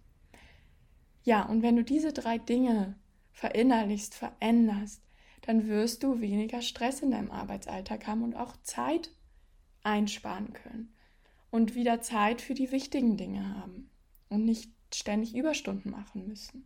Ja, 1.24 1.44
und 1.44 1.64
wenn 1.64 1.76
du 1.76 1.84
diese 1.84 2.14
drei 2.14 2.38
Dinge 2.38 2.96
verinnerlichst, 3.34 4.16
veränderst, 4.16 5.02
dann 5.42 5.68
wirst 5.68 6.04
du 6.04 6.22
weniger 6.22 6.62
Stress 6.62 7.02
in 7.02 7.12
deinem 7.12 7.32
Arbeitsalltag 7.32 8.08
haben 8.08 8.24
und 8.24 8.36
auch 8.36 8.56
Zeit 8.64 9.12
einsparen 9.84 10.54
können 10.54 10.94
und 11.50 11.76
wieder 11.76 12.02
Zeit 12.02 12.42
für 12.42 12.54
die 12.54 12.72
wichtigen 12.72 13.18
Dinge 13.18 13.56
haben 13.58 13.90
und 14.30 14.46
nicht 14.46 14.72
ständig 14.94 15.36
Überstunden 15.36 15.92
machen 15.92 16.28
müssen. 16.28 16.66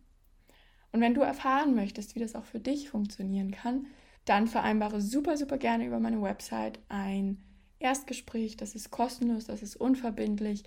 Und 0.92 1.00
wenn 1.00 1.14
du 1.14 1.20
erfahren 1.20 1.74
möchtest, 1.74 2.14
wie 2.14 2.20
das 2.20 2.34
auch 2.34 2.44
für 2.44 2.60
dich 2.60 2.88
funktionieren 2.88 3.50
kann, 3.50 3.86
dann 4.24 4.46
vereinbare 4.46 5.00
super, 5.00 5.36
super 5.36 5.58
gerne 5.58 5.86
über 5.86 6.00
meine 6.00 6.22
Website 6.22 6.78
ein 6.88 7.42
Erstgespräch. 7.78 8.56
Das 8.56 8.74
ist 8.74 8.90
kostenlos, 8.90 9.44
das 9.44 9.62
ist 9.62 9.76
unverbindlich. 9.76 10.64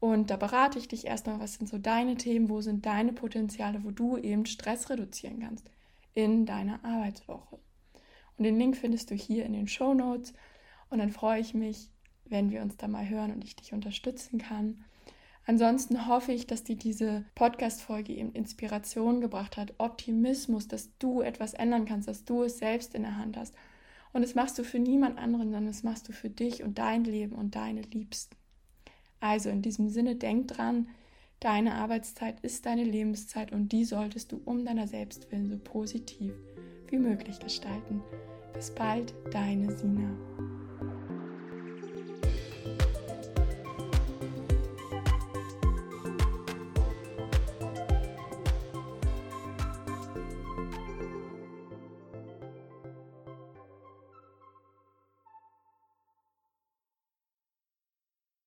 Und 0.00 0.30
da 0.30 0.36
berate 0.36 0.78
ich 0.78 0.88
dich 0.88 1.06
erstmal, 1.06 1.40
was 1.40 1.54
sind 1.54 1.68
so 1.68 1.78
deine 1.78 2.16
Themen, 2.16 2.48
wo 2.48 2.60
sind 2.60 2.86
deine 2.86 3.12
Potenziale, 3.12 3.84
wo 3.84 3.90
du 3.90 4.16
eben 4.18 4.46
Stress 4.46 4.90
reduzieren 4.90 5.40
kannst 5.40 5.70
in 6.14 6.46
deiner 6.46 6.84
Arbeitswoche. 6.84 7.58
Und 8.36 8.44
den 8.44 8.58
Link 8.58 8.76
findest 8.76 9.10
du 9.10 9.14
hier 9.14 9.44
in 9.44 9.52
den 9.52 9.68
Show 9.68 9.94
Notes. 9.94 10.32
Und 10.90 10.98
dann 10.98 11.10
freue 11.10 11.40
ich 11.40 11.54
mich, 11.54 11.90
wenn 12.24 12.50
wir 12.50 12.62
uns 12.62 12.76
da 12.76 12.88
mal 12.88 13.08
hören 13.08 13.32
und 13.32 13.44
ich 13.44 13.56
dich 13.56 13.72
unterstützen 13.72 14.38
kann. 14.38 14.84
Ansonsten 15.46 16.06
hoffe 16.08 16.32
ich, 16.32 16.46
dass 16.46 16.64
dir 16.64 16.76
diese 16.76 17.24
Podcast-Folge 17.34 18.14
eben 18.14 18.32
Inspiration 18.32 19.20
gebracht 19.20 19.56
hat, 19.56 19.74
Optimismus, 19.78 20.68
dass 20.68 20.96
du 20.98 21.20
etwas 21.20 21.52
ändern 21.52 21.84
kannst, 21.84 22.08
dass 22.08 22.24
du 22.24 22.44
es 22.44 22.58
selbst 22.58 22.94
in 22.94 23.02
der 23.02 23.18
Hand 23.18 23.36
hast. 23.36 23.54
Und 24.14 24.22
das 24.22 24.34
machst 24.34 24.58
du 24.58 24.64
für 24.64 24.78
niemand 24.78 25.18
anderen, 25.18 25.46
sondern 25.46 25.66
das 25.66 25.82
machst 25.82 26.08
du 26.08 26.12
für 26.12 26.30
dich 26.30 26.62
und 26.62 26.78
dein 26.78 27.04
Leben 27.04 27.34
und 27.34 27.56
deine 27.56 27.82
Liebsten. 27.82 28.36
Also 29.20 29.50
in 29.50 29.60
diesem 29.60 29.88
Sinne, 29.90 30.16
denk 30.16 30.48
dran, 30.48 30.88
deine 31.40 31.74
Arbeitszeit 31.74 32.40
ist 32.40 32.64
deine 32.64 32.84
Lebenszeit 32.84 33.52
und 33.52 33.72
die 33.72 33.84
solltest 33.84 34.32
du 34.32 34.40
um 34.44 34.64
deiner 34.64 34.86
selbst 34.86 35.30
willen 35.30 35.48
so 35.48 35.58
positiv 35.58 36.32
wie 36.88 36.98
möglich 36.98 37.38
gestalten. 37.38 38.02
Bis 38.54 38.70
bald, 38.70 39.14
deine 39.32 39.76
Sina. 39.76 40.63